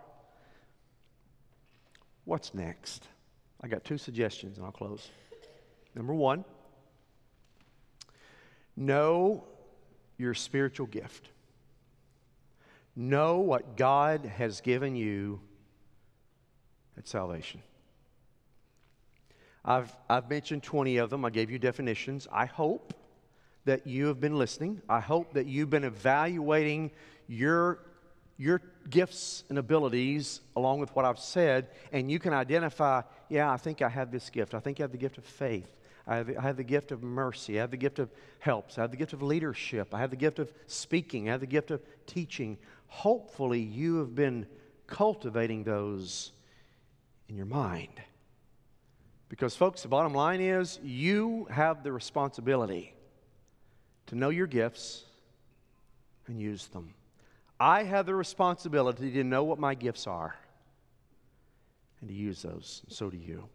What's 2.25 2.53
next? 2.53 3.07
I 3.61 3.69
got 3.69 3.85
two 3.85 3.97
suggestions 3.97 4.57
and 4.57 4.65
I'll 4.65 4.71
close. 4.73 5.09
Number 5.95 6.13
one, 6.13 6.43
know 8.75 9.45
your 10.17 10.33
spiritual 10.33 10.87
gift. 10.87 11.29
Know 12.93 13.37
what 13.39 13.77
God 13.77 14.25
has 14.25 14.59
given 14.59 14.97
you 14.97 15.39
at 16.97 17.07
salvation. 17.07 17.61
I've, 19.63 19.95
I've 20.09 20.29
mentioned 20.29 20.63
20 20.63 20.97
of 20.97 21.09
them. 21.09 21.23
I 21.23 21.29
gave 21.29 21.49
you 21.49 21.57
definitions. 21.57 22.27
I 22.29 22.45
hope 22.45 22.93
that 23.65 23.85
you 23.85 24.07
have 24.07 24.19
been 24.19 24.37
listening. 24.37 24.81
I 24.89 24.99
hope 24.99 25.33
that 25.33 25.45
you've 25.45 25.69
been 25.69 25.83
evaluating 25.83 26.91
your, 27.27 27.79
your 28.37 28.61
gifts 28.89 29.43
and 29.49 29.57
abilities 29.57 30.41
along 30.55 30.79
with 30.79 30.95
what 30.95 31.05
I've 31.05 31.19
said, 31.19 31.67
and 31.91 32.09
you 32.09 32.19
can 32.19 32.33
identify, 32.33 33.01
yeah, 33.29 33.51
I 33.51 33.57
think 33.57 33.81
I 33.81 33.89
have 33.89 34.11
this 34.11 34.29
gift. 34.29 34.53
I 34.53 34.59
think 34.59 34.79
I 34.79 34.83
have 34.83 34.91
the 34.91 34.97
gift 34.97 35.17
of 35.17 35.25
faith. 35.25 35.75
I 36.07 36.15
have, 36.15 36.29
I 36.37 36.41
have 36.41 36.57
the 36.57 36.63
gift 36.63 36.91
of 36.91 37.03
mercy. 37.03 37.59
I 37.59 37.61
have 37.61 37.71
the 37.71 37.77
gift 37.77 37.99
of 37.99 38.09
helps. 38.39 38.77
I 38.77 38.81
have 38.81 38.91
the 38.91 38.97
gift 38.97 39.13
of 39.13 39.21
leadership. 39.21 39.93
I 39.93 39.99
have 39.99 40.09
the 40.09 40.15
gift 40.15 40.39
of 40.39 40.51
speaking. 40.65 41.29
I 41.29 41.33
have 41.33 41.41
the 41.41 41.45
gift 41.45 41.69
of 41.69 41.81
teaching. 42.07 42.57
Hopefully, 42.87 43.59
you 43.59 43.97
have 43.97 44.15
been 44.15 44.47
cultivating 44.87 45.63
those 45.63 46.31
in 47.27 47.35
your 47.35 47.45
mind. 47.45 48.01
Because, 49.27 49.55
folks, 49.55 49.83
the 49.83 49.87
bottom 49.87 50.15
line 50.15 50.41
is 50.41 50.79
you 50.81 51.45
have 51.51 51.83
the 51.83 51.91
responsibility 51.91 52.95
to 54.09 54.15
know 54.15 54.29
your 54.29 54.47
gifts 54.47 55.05
and 56.27 56.39
use 56.39 56.67
them. 56.67 56.93
I 57.59 57.83
have 57.83 58.05
the 58.05 58.15
responsibility 58.15 59.11
to 59.11 59.23
know 59.23 59.43
what 59.43 59.59
my 59.59 59.75
gifts 59.75 60.07
are 60.07 60.35
and 62.01 62.09
to 62.09 62.15
use 62.15 62.41
those. 62.41 62.81
And 62.85 62.95
so 62.95 63.09
do 63.09 63.17
you. 63.17 63.47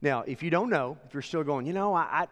Now, 0.00 0.24
if 0.26 0.42
you 0.42 0.50
don't 0.50 0.70
know, 0.70 0.98
if 1.06 1.14
you're 1.14 1.22
still 1.22 1.44
going, 1.44 1.66
you 1.66 1.72
know, 1.72 1.94
I, 1.94 2.02
I 2.02 2.26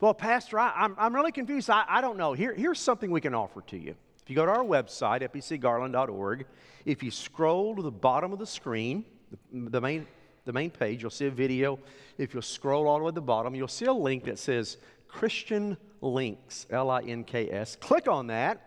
well, 0.00 0.14
Pastor, 0.14 0.58
I, 0.58 0.68
am 0.68 0.92
I'm, 0.92 0.94
I'm 0.98 1.14
really 1.14 1.32
confused. 1.32 1.68
I, 1.70 1.84
I 1.88 2.00
don't 2.00 2.16
know. 2.16 2.34
Here, 2.34 2.54
here's 2.54 2.78
something 2.78 3.10
we 3.10 3.20
can 3.20 3.34
offer 3.34 3.62
to 3.62 3.76
you. 3.76 3.96
If 4.22 4.30
you 4.30 4.36
go 4.36 4.46
to 4.46 4.52
our 4.52 4.64
website, 4.64 5.28
fbcgarland.org, 5.28 6.46
if 6.84 7.02
you 7.02 7.10
scroll 7.10 7.74
to 7.74 7.82
the 7.82 7.90
bottom 7.90 8.32
of 8.32 8.38
the 8.38 8.46
screen, 8.46 9.04
the, 9.52 9.70
the 9.70 9.80
main 9.80 10.06
the 10.44 10.52
main 10.54 10.70
page, 10.70 11.02
you'll 11.02 11.10
see 11.10 11.26
a 11.26 11.30
video. 11.30 11.78
If 12.16 12.32
you'll 12.32 12.42
scroll 12.42 12.88
all 12.88 12.96
the 12.96 13.04
way 13.04 13.10
to 13.10 13.16
the 13.16 13.20
bottom, 13.20 13.54
you'll 13.54 13.68
see 13.68 13.84
a 13.84 13.92
link 13.92 14.24
that 14.24 14.38
says 14.38 14.78
Christian 15.08 15.76
Links, 16.00 16.66
L 16.70 16.90
I 16.90 17.02
N 17.02 17.24
K 17.24 17.50
S. 17.50 17.76
Click 17.76 18.08
on 18.08 18.28
that, 18.28 18.60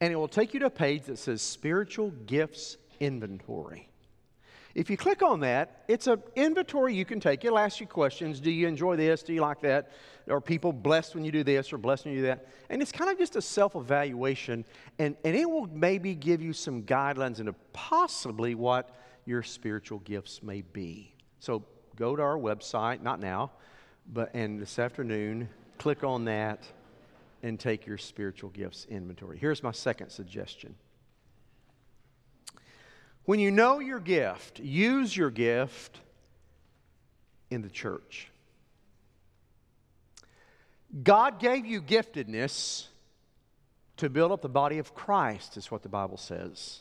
and 0.00 0.12
it 0.12 0.16
will 0.16 0.28
take 0.28 0.54
you 0.54 0.60
to 0.60 0.66
a 0.66 0.70
page 0.70 1.04
that 1.04 1.18
says 1.18 1.42
Spiritual 1.42 2.10
Gifts 2.26 2.76
Inventory. 3.00 3.88
If 4.74 4.88
you 4.90 4.96
click 4.96 5.22
on 5.22 5.40
that, 5.40 5.82
it's 5.88 6.06
an 6.06 6.22
inventory 6.36 6.94
you 6.94 7.04
can 7.04 7.18
take. 7.18 7.44
It'll 7.44 7.58
ask 7.58 7.80
you 7.80 7.86
questions. 7.86 8.38
Do 8.38 8.50
you 8.50 8.68
enjoy 8.68 8.96
this? 8.96 9.22
Do 9.24 9.32
you 9.32 9.40
like 9.40 9.60
that? 9.62 9.90
Are 10.30 10.40
people 10.40 10.72
blessed 10.72 11.14
when 11.14 11.24
you 11.24 11.32
do 11.32 11.42
this 11.42 11.72
or 11.72 11.78
blessed 11.78 12.04
when 12.04 12.14
you 12.14 12.20
do 12.20 12.26
that? 12.26 12.46
And 12.70 12.80
it's 12.80 12.92
kind 12.92 13.10
of 13.10 13.18
just 13.18 13.34
a 13.34 13.42
self 13.42 13.74
evaluation, 13.74 14.64
and, 14.98 15.16
and 15.24 15.34
it 15.34 15.50
will 15.50 15.66
maybe 15.66 16.14
give 16.14 16.40
you 16.40 16.52
some 16.52 16.82
guidelines 16.82 17.40
into 17.40 17.54
possibly 17.72 18.54
what 18.54 18.94
your 19.26 19.42
spiritual 19.42 19.98
gifts 20.00 20.42
may 20.42 20.62
be. 20.62 21.14
So 21.40 21.64
go 21.96 22.14
to 22.14 22.22
our 22.22 22.36
website, 22.36 23.02
not 23.02 23.20
now, 23.20 23.50
but 24.12 24.34
and 24.34 24.60
this 24.60 24.78
afternoon, 24.78 25.48
click 25.78 26.02
on 26.02 26.24
that 26.24 26.64
and 27.42 27.58
take 27.58 27.86
your 27.86 27.98
spiritual 27.98 28.50
gifts 28.50 28.86
inventory. 28.88 29.38
Here's 29.38 29.62
my 29.62 29.72
second 29.72 30.10
suggestion. 30.10 30.74
When 33.24 33.38
you 33.40 33.50
know 33.50 33.78
your 33.78 34.00
gift, 34.00 34.58
use 34.58 35.16
your 35.16 35.30
gift 35.30 36.00
in 37.50 37.62
the 37.62 37.68
church. 37.68 38.28
God 41.02 41.38
gave 41.38 41.66
you 41.66 41.82
giftedness 41.82 42.86
to 43.98 44.08
build 44.08 44.32
up 44.32 44.40
the 44.40 44.48
body 44.48 44.78
of 44.78 44.94
Christ, 44.94 45.56
is 45.56 45.70
what 45.70 45.82
the 45.82 45.88
Bible 45.88 46.16
says. 46.16 46.80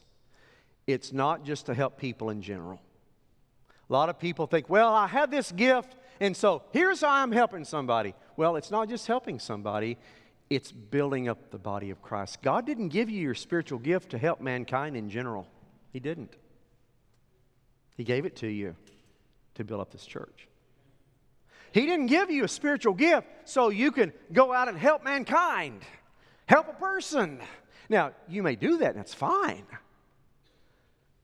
It's 0.85 1.11
not 1.11 1.43
just 1.43 1.65
to 1.65 1.73
help 1.73 1.97
people 1.97 2.29
in 2.29 2.41
general. 2.41 2.79
A 3.89 3.93
lot 3.93 4.07
of 4.07 4.19
people 4.19 4.47
think, 4.47 4.69
well, 4.69 4.93
I 4.93 5.07
have 5.07 5.29
this 5.29 5.51
gift, 5.51 5.95
and 6.19 6.35
so 6.35 6.63
here's 6.71 7.01
how 7.01 7.11
I'm 7.11 7.31
helping 7.31 7.63
somebody. 7.65 8.13
Well, 8.35 8.55
it's 8.55 8.71
not 8.71 8.89
just 8.89 9.07
helping 9.07 9.39
somebody, 9.39 9.97
it's 10.49 10.71
building 10.71 11.27
up 11.27 11.51
the 11.51 11.57
body 11.57 11.89
of 11.89 12.01
Christ. 12.01 12.41
God 12.41 12.65
didn't 12.65 12.89
give 12.89 13.09
you 13.09 13.21
your 13.21 13.35
spiritual 13.35 13.79
gift 13.79 14.11
to 14.11 14.17
help 14.17 14.41
mankind 14.41 14.95
in 14.95 15.09
general, 15.09 15.47
He 15.91 15.99
didn't. 15.99 16.35
He 17.95 18.03
gave 18.03 18.25
it 18.25 18.35
to 18.37 18.47
you 18.47 18.75
to 19.55 19.63
build 19.63 19.81
up 19.81 19.91
this 19.91 20.05
church. 20.05 20.47
He 21.71 21.85
didn't 21.85 22.07
give 22.07 22.29
you 22.29 22.43
a 22.43 22.47
spiritual 22.47 22.93
gift 22.93 23.27
so 23.45 23.69
you 23.69 23.91
can 23.91 24.13
go 24.31 24.53
out 24.53 24.67
and 24.69 24.77
help 24.77 25.03
mankind, 25.03 25.81
help 26.45 26.69
a 26.69 26.73
person. 26.73 27.39
Now, 27.89 28.11
you 28.27 28.43
may 28.43 28.55
do 28.55 28.77
that, 28.77 28.91
and 28.91 28.99
that's 28.99 29.13
fine. 29.13 29.65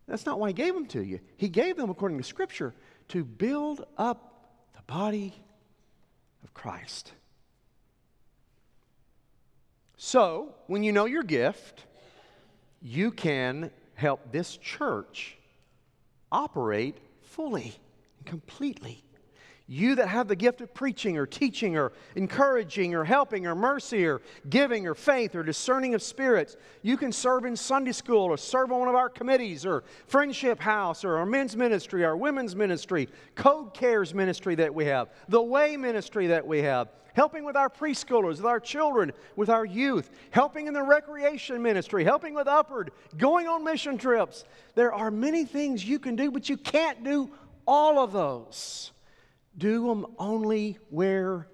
That's 0.08 0.26
not 0.26 0.40
why 0.40 0.50
He 0.50 0.54
gave 0.54 0.74
them 0.74 0.86
to 0.88 1.02
you. 1.02 1.20
He 1.38 1.48
gave 1.48 1.78
them, 1.78 1.90
according 1.90 2.18
to 2.18 2.24
Scripture, 2.24 2.74
to 3.10 3.24
build 3.24 3.86
up 3.98 4.33
the 4.86 4.94
body 4.94 5.34
of 6.44 6.54
Christ. 6.54 7.12
So, 9.98 10.54
when 10.68 10.84
you 10.84 10.92
know 10.92 11.06
your 11.06 11.24
gift, 11.24 11.86
you 12.82 13.12
can 13.12 13.72
help 13.96 14.32
this 14.32 14.58
church 14.58 15.38
operate 16.32 16.98
fully 17.22 17.74
and 18.18 18.26
completely. 18.26 19.04
You 19.66 19.96
that 19.96 20.10
have 20.10 20.28
the 20.28 20.36
gift 20.36 20.60
of 20.60 20.74
preaching 20.74 21.18
or 21.18 21.26
teaching 21.26 21.78
or 21.78 21.94
encouraging 22.16 22.94
or 22.94 23.06
helping 23.06 23.48
or 23.48 23.56
mercy 23.56 24.06
or 24.06 24.22
giving 24.50 24.86
or 24.88 24.94
faith 24.94 25.36
or 25.36 25.44
discerning 25.44 25.94
of 25.94 26.04
spirits, 26.04 26.58
you 26.82 26.98
can 26.98 27.14
serve 27.14 27.46
in 27.46 27.56
Sunday 27.56 27.94
school 27.94 28.26
or 28.26 28.36
serve 28.36 28.74
on 28.74 28.82
one 28.82 28.90
of 28.90 28.96
our 28.96 29.08
committees 29.08 29.66
or 29.66 29.86
Friendship 30.08 30.60
House 30.60 31.06
or 31.06 31.16
our 31.18 31.26
men's 31.26 31.56
ministry, 31.56 32.04
our 32.04 32.18
women's 32.18 32.58
ministry, 32.58 33.08
Code 33.36 33.74
Cares 33.74 34.14
ministry 34.14 34.56
that 34.56 34.74
we 34.74 34.84
have, 34.86 35.08
the 35.30 35.42
Way 35.42 35.78
ministry 35.78 36.28
that 36.28 36.46
we 36.46 36.62
have, 36.62 36.90
helping 37.14 37.46
with 37.46 37.56
our 37.56 37.70
preschoolers, 37.70 38.38
with 38.38 38.46
our 38.46 38.60
children, 38.60 39.14
with 39.38 39.50
our 39.50 39.64
youth, 39.64 40.10
helping 40.32 40.68
in 40.68 40.74
the 40.74 40.84
recreation 40.84 41.62
ministry, 41.62 42.04
helping 42.04 42.34
with 42.34 42.48
Upward, 42.48 42.92
going 43.18 43.48
on 43.48 43.64
mission 43.64 43.98
trips. 43.98 44.44
There 44.76 44.94
are 44.94 45.10
many 45.10 45.46
things 45.46 45.86
you 45.86 46.00
can 46.00 46.18
do, 46.18 46.32
but 46.32 46.50
you 46.50 46.58
can't 46.58 47.02
do 47.06 47.32
all 47.66 48.04
of 48.04 48.12
those 48.12 48.93
do 49.58 49.88
them 49.88 50.06
only 50.18 50.78
where 50.90 51.48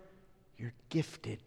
you're 0.57 0.73
gifted. 0.89 1.41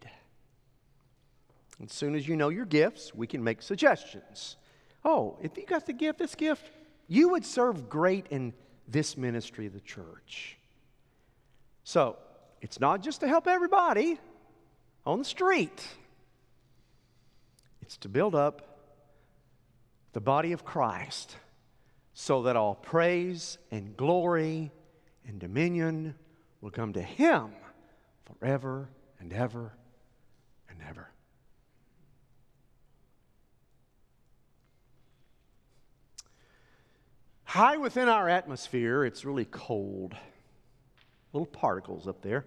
As 1.82 1.92
soon 1.92 2.14
as 2.14 2.28
you 2.28 2.36
know 2.36 2.48
your 2.48 2.64
gifts, 2.64 3.14
we 3.14 3.26
can 3.26 3.42
make 3.42 3.62
suggestions. 3.62 4.56
Oh, 5.04 5.36
if 5.42 5.56
you 5.56 5.66
got 5.66 5.86
the 5.86 5.92
gift, 5.92 6.18
this 6.18 6.34
gift, 6.34 6.70
you 7.08 7.30
would 7.30 7.44
serve 7.44 7.88
great 7.88 8.26
in 8.30 8.52
this 8.86 9.16
ministry 9.16 9.66
of 9.66 9.72
the 9.72 9.80
church. 9.80 10.58
So, 11.84 12.16
it's 12.60 12.78
not 12.78 13.02
just 13.02 13.20
to 13.20 13.28
help 13.28 13.48
everybody 13.48 14.20
on 15.04 15.18
the 15.18 15.24
street, 15.24 15.84
it's 17.80 17.96
to 17.98 18.08
build 18.08 18.36
up 18.36 18.78
the 20.12 20.20
body 20.20 20.52
of 20.52 20.64
Christ 20.64 21.36
so 22.14 22.42
that 22.42 22.54
all 22.54 22.74
praise 22.74 23.58
and 23.70 23.96
glory 23.96 24.70
and 25.26 25.40
dominion 25.40 26.14
will 26.62 26.70
come 26.70 26.94
to 26.94 27.02
him 27.02 27.50
forever 28.24 28.88
and 29.20 29.32
ever 29.32 29.72
and 30.70 30.78
ever. 30.88 31.10
High 37.44 37.76
within 37.76 38.08
our 38.08 38.30
atmosphere, 38.30 39.04
it's 39.04 39.26
really 39.26 39.44
cold. 39.44 40.14
Little 41.34 41.46
particles 41.46 42.08
up 42.08 42.22
there. 42.22 42.46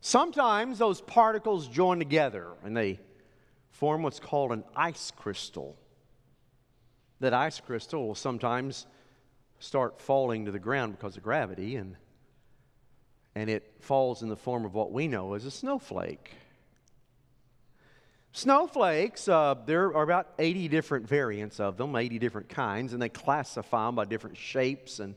Sometimes 0.00 0.78
those 0.78 1.00
particles 1.00 1.66
join 1.68 1.98
together 1.98 2.48
and 2.62 2.76
they 2.76 3.00
form 3.70 4.02
what's 4.02 4.20
called 4.20 4.52
an 4.52 4.62
ice 4.76 5.10
crystal. 5.10 5.76
That 7.20 7.34
ice 7.34 7.58
crystal 7.58 8.06
will 8.06 8.14
sometimes 8.14 8.86
start 9.58 10.00
falling 10.00 10.44
to 10.44 10.52
the 10.52 10.58
ground 10.58 10.92
because 10.92 11.16
of 11.16 11.22
gravity, 11.22 11.76
and 11.76 11.96
and 13.34 13.50
it 13.50 13.74
falls 13.80 14.22
in 14.22 14.28
the 14.28 14.36
form 14.36 14.64
of 14.64 14.74
what 14.74 14.92
we 14.92 15.08
know 15.08 15.34
as 15.34 15.44
a 15.44 15.50
snowflake. 15.50 16.32
Snowflakes, 18.32 19.28
uh, 19.28 19.54
there 19.64 19.94
are 19.94 20.02
about 20.02 20.32
80 20.38 20.68
different 20.68 21.08
variants 21.08 21.60
of 21.60 21.76
them, 21.76 21.94
80 21.94 22.18
different 22.18 22.48
kinds, 22.48 22.92
and 22.92 23.00
they 23.00 23.08
classify 23.08 23.86
them 23.86 23.94
by 23.94 24.04
different 24.04 24.36
shapes 24.36 24.98
and 24.98 25.14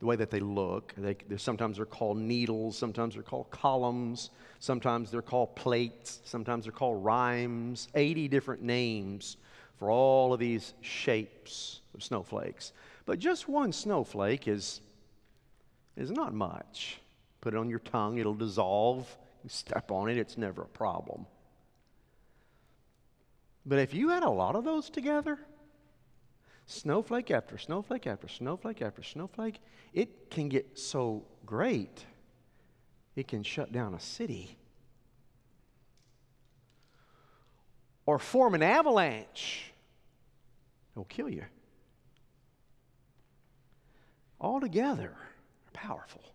the 0.00 0.06
way 0.06 0.16
that 0.16 0.30
they 0.30 0.40
look. 0.40 0.94
They, 0.96 1.16
sometimes 1.36 1.76
they're 1.76 1.86
called 1.86 2.18
needles, 2.18 2.76
sometimes 2.76 3.14
they're 3.14 3.22
called 3.22 3.50
columns, 3.50 4.30
sometimes 4.60 5.10
they're 5.10 5.22
called 5.22 5.54
plates, 5.56 6.20
sometimes 6.24 6.64
they're 6.64 6.72
called 6.72 7.04
rimes. 7.04 7.88
80 7.94 8.28
different 8.28 8.62
names 8.62 9.36
for 9.78 9.90
all 9.90 10.32
of 10.32 10.40
these 10.40 10.74
shapes 10.80 11.80
of 11.94 12.02
snowflakes. 12.02 12.72
But 13.06 13.18
just 13.18 13.48
one 13.48 13.72
snowflake 13.72 14.48
is 14.48 14.80
is 15.96 16.10
not 16.10 16.34
much. 16.34 16.98
Put 17.44 17.52
it 17.52 17.58
on 17.58 17.68
your 17.68 17.80
tongue, 17.80 18.16
it'll 18.16 18.32
dissolve. 18.32 19.06
You 19.42 19.50
step 19.50 19.90
on 19.90 20.08
it, 20.08 20.16
it's 20.16 20.38
never 20.38 20.62
a 20.62 20.66
problem. 20.66 21.26
But 23.66 23.80
if 23.80 23.92
you 23.92 24.08
had 24.08 24.22
a 24.22 24.30
lot 24.30 24.56
of 24.56 24.64
those 24.64 24.88
together, 24.88 25.38
snowflake 26.64 27.30
after 27.30 27.58
snowflake 27.58 28.06
after 28.06 28.28
snowflake 28.28 28.80
after 28.80 29.02
snowflake, 29.02 29.60
it 29.92 30.30
can 30.30 30.48
get 30.48 30.78
so 30.78 31.26
great, 31.44 32.06
it 33.14 33.28
can 33.28 33.42
shut 33.42 33.70
down 33.70 33.92
a 33.92 34.00
city. 34.00 34.56
Or 38.06 38.18
form 38.18 38.54
an 38.54 38.62
avalanche, 38.62 39.70
it'll 40.94 41.04
kill 41.04 41.28
you. 41.28 41.44
All 44.40 44.62
together 44.62 45.10
are 45.10 45.72
powerful. 45.74 46.33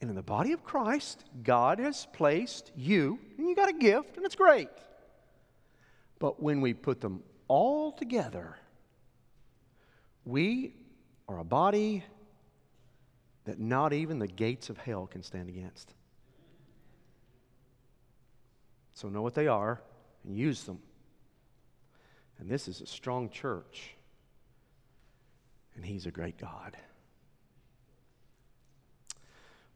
And 0.00 0.10
in 0.10 0.16
the 0.16 0.22
body 0.22 0.52
of 0.52 0.64
Christ, 0.64 1.24
God 1.42 1.78
has 1.78 2.06
placed 2.12 2.72
you, 2.76 3.18
and 3.38 3.48
you 3.48 3.54
got 3.54 3.68
a 3.68 3.72
gift, 3.72 4.16
and 4.16 4.26
it's 4.26 4.34
great. 4.34 4.68
But 6.18 6.42
when 6.42 6.60
we 6.60 6.74
put 6.74 7.00
them 7.00 7.22
all 7.48 7.92
together, 7.92 8.56
we 10.24 10.74
are 11.28 11.38
a 11.38 11.44
body 11.44 12.04
that 13.44 13.58
not 13.58 13.92
even 13.92 14.18
the 14.18 14.26
gates 14.26 14.70
of 14.70 14.78
hell 14.78 15.06
can 15.06 15.22
stand 15.22 15.48
against. 15.48 15.94
So 18.94 19.08
know 19.08 19.22
what 19.22 19.34
they 19.34 19.48
are 19.48 19.82
and 20.24 20.36
use 20.36 20.64
them. 20.64 20.78
And 22.38 22.48
this 22.48 22.68
is 22.68 22.80
a 22.80 22.86
strong 22.86 23.28
church, 23.30 23.94
and 25.76 25.84
He's 25.84 26.06
a 26.06 26.10
great 26.10 26.38
God. 26.38 26.76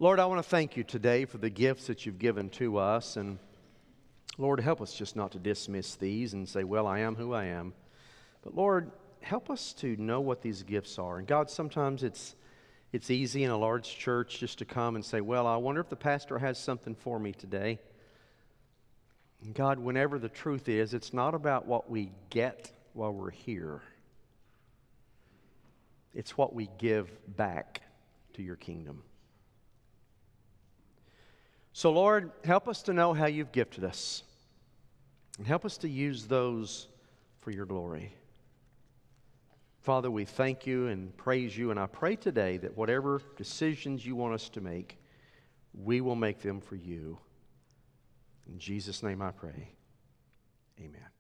Lord, 0.01 0.21
I 0.21 0.27
want 0.27 0.41
to 0.41 0.49
thank 0.49 0.77
you 0.77 0.85
today 0.85 1.25
for 1.25 1.39
the 1.39 1.51
gifts 1.51 1.89
that 1.89 2.07
you've 2.07 2.21
given 2.21 2.51
to 2.51 2.77
us. 2.77 3.17
And 3.17 3.41
Lord, 4.37 4.61
help 4.61 4.81
us 4.81 4.95
just 4.95 5.17
not 5.17 5.33
to 5.33 5.41
dismiss 5.41 5.97
these 5.97 6.35
and 6.35 6.49
say, 6.49 6.63
well, 6.63 6.87
I 6.87 7.01
am 7.01 7.17
who 7.17 7.33
I 7.35 7.47
am. 7.47 7.75
But 8.43 8.55
Lord, 8.55 8.93
help 9.23 9.51
us 9.51 9.73
to 9.79 9.97
know 9.97 10.21
what 10.21 10.41
these 10.41 10.63
gifts 10.63 11.01
are. 11.01 11.19
And 11.19 11.27
God, 11.27 11.51
sometimes 11.51 12.05
it's, 12.05 12.37
it's 12.93 13.11
easy 13.11 13.43
in 13.43 13.51
a 13.51 13.59
large 13.59 13.99
church 13.99 14.39
just 14.39 14.59
to 14.59 14.65
come 14.65 14.95
and 14.95 15.05
say, 15.05 15.21
well, 15.21 15.49
I 15.49 15.57
wonder 15.57 15.81
if 15.81 15.89
the 15.89 15.97
pastor 15.97 16.39
has 16.39 16.61
something 16.61 16.95
for 16.95 17.19
me 17.19 17.33
today. 17.33 17.81
And 19.43 19.53
God, 19.53 19.81
whenever 19.81 20.21
the 20.21 20.29
truth 20.29 20.69
is, 20.69 20.95
it's 20.95 21.13
not 21.13 21.35
about 21.35 21.67
what 21.67 21.91
we 21.91 22.13
get 22.31 22.71
while 22.93 23.13
we're 23.13 23.31
here, 23.31 23.83
it's 26.15 26.39
what 26.39 26.55
we 26.55 26.69
give 26.79 27.11
back 27.37 27.83
to 28.35 28.43
your 28.45 28.57
kingdom. 28.57 29.03
So, 31.79 31.93
Lord, 31.93 32.33
help 32.43 32.67
us 32.67 32.83
to 32.83 32.93
know 32.93 33.15
how 33.15 33.27
you've 33.27 33.53
gifted 33.53 33.85
us. 33.85 34.25
And 35.39 35.47
help 35.47 35.65
us 35.65 35.79
to 35.79 35.89
use 35.89 36.27
those 36.27 36.89
for 37.39 37.53
your 37.53 37.67
glory. 37.67 38.13
Father, 39.83 40.11
we 40.11 40.25
thank 40.25 40.67
you 40.67 40.89
and 40.89 41.17
praise 41.17 41.57
you. 41.57 41.71
And 41.71 41.79
I 41.79 41.87
pray 41.87 42.17
today 42.17 42.57
that 42.57 42.77
whatever 42.77 43.23
decisions 43.37 44.05
you 44.05 44.17
want 44.17 44.35
us 44.35 44.49
to 44.49 44.61
make, 44.61 44.99
we 45.73 46.01
will 46.01 46.17
make 46.17 46.43
them 46.43 46.61
for 46.61 46.75
you. 46.75 47.17
In 48.49 48.59
Jesus' 48.59 49.05
name 49.05 49.23
I 49.23 49.31
pray. 49.31 49.71
Amen. 50.81 51.18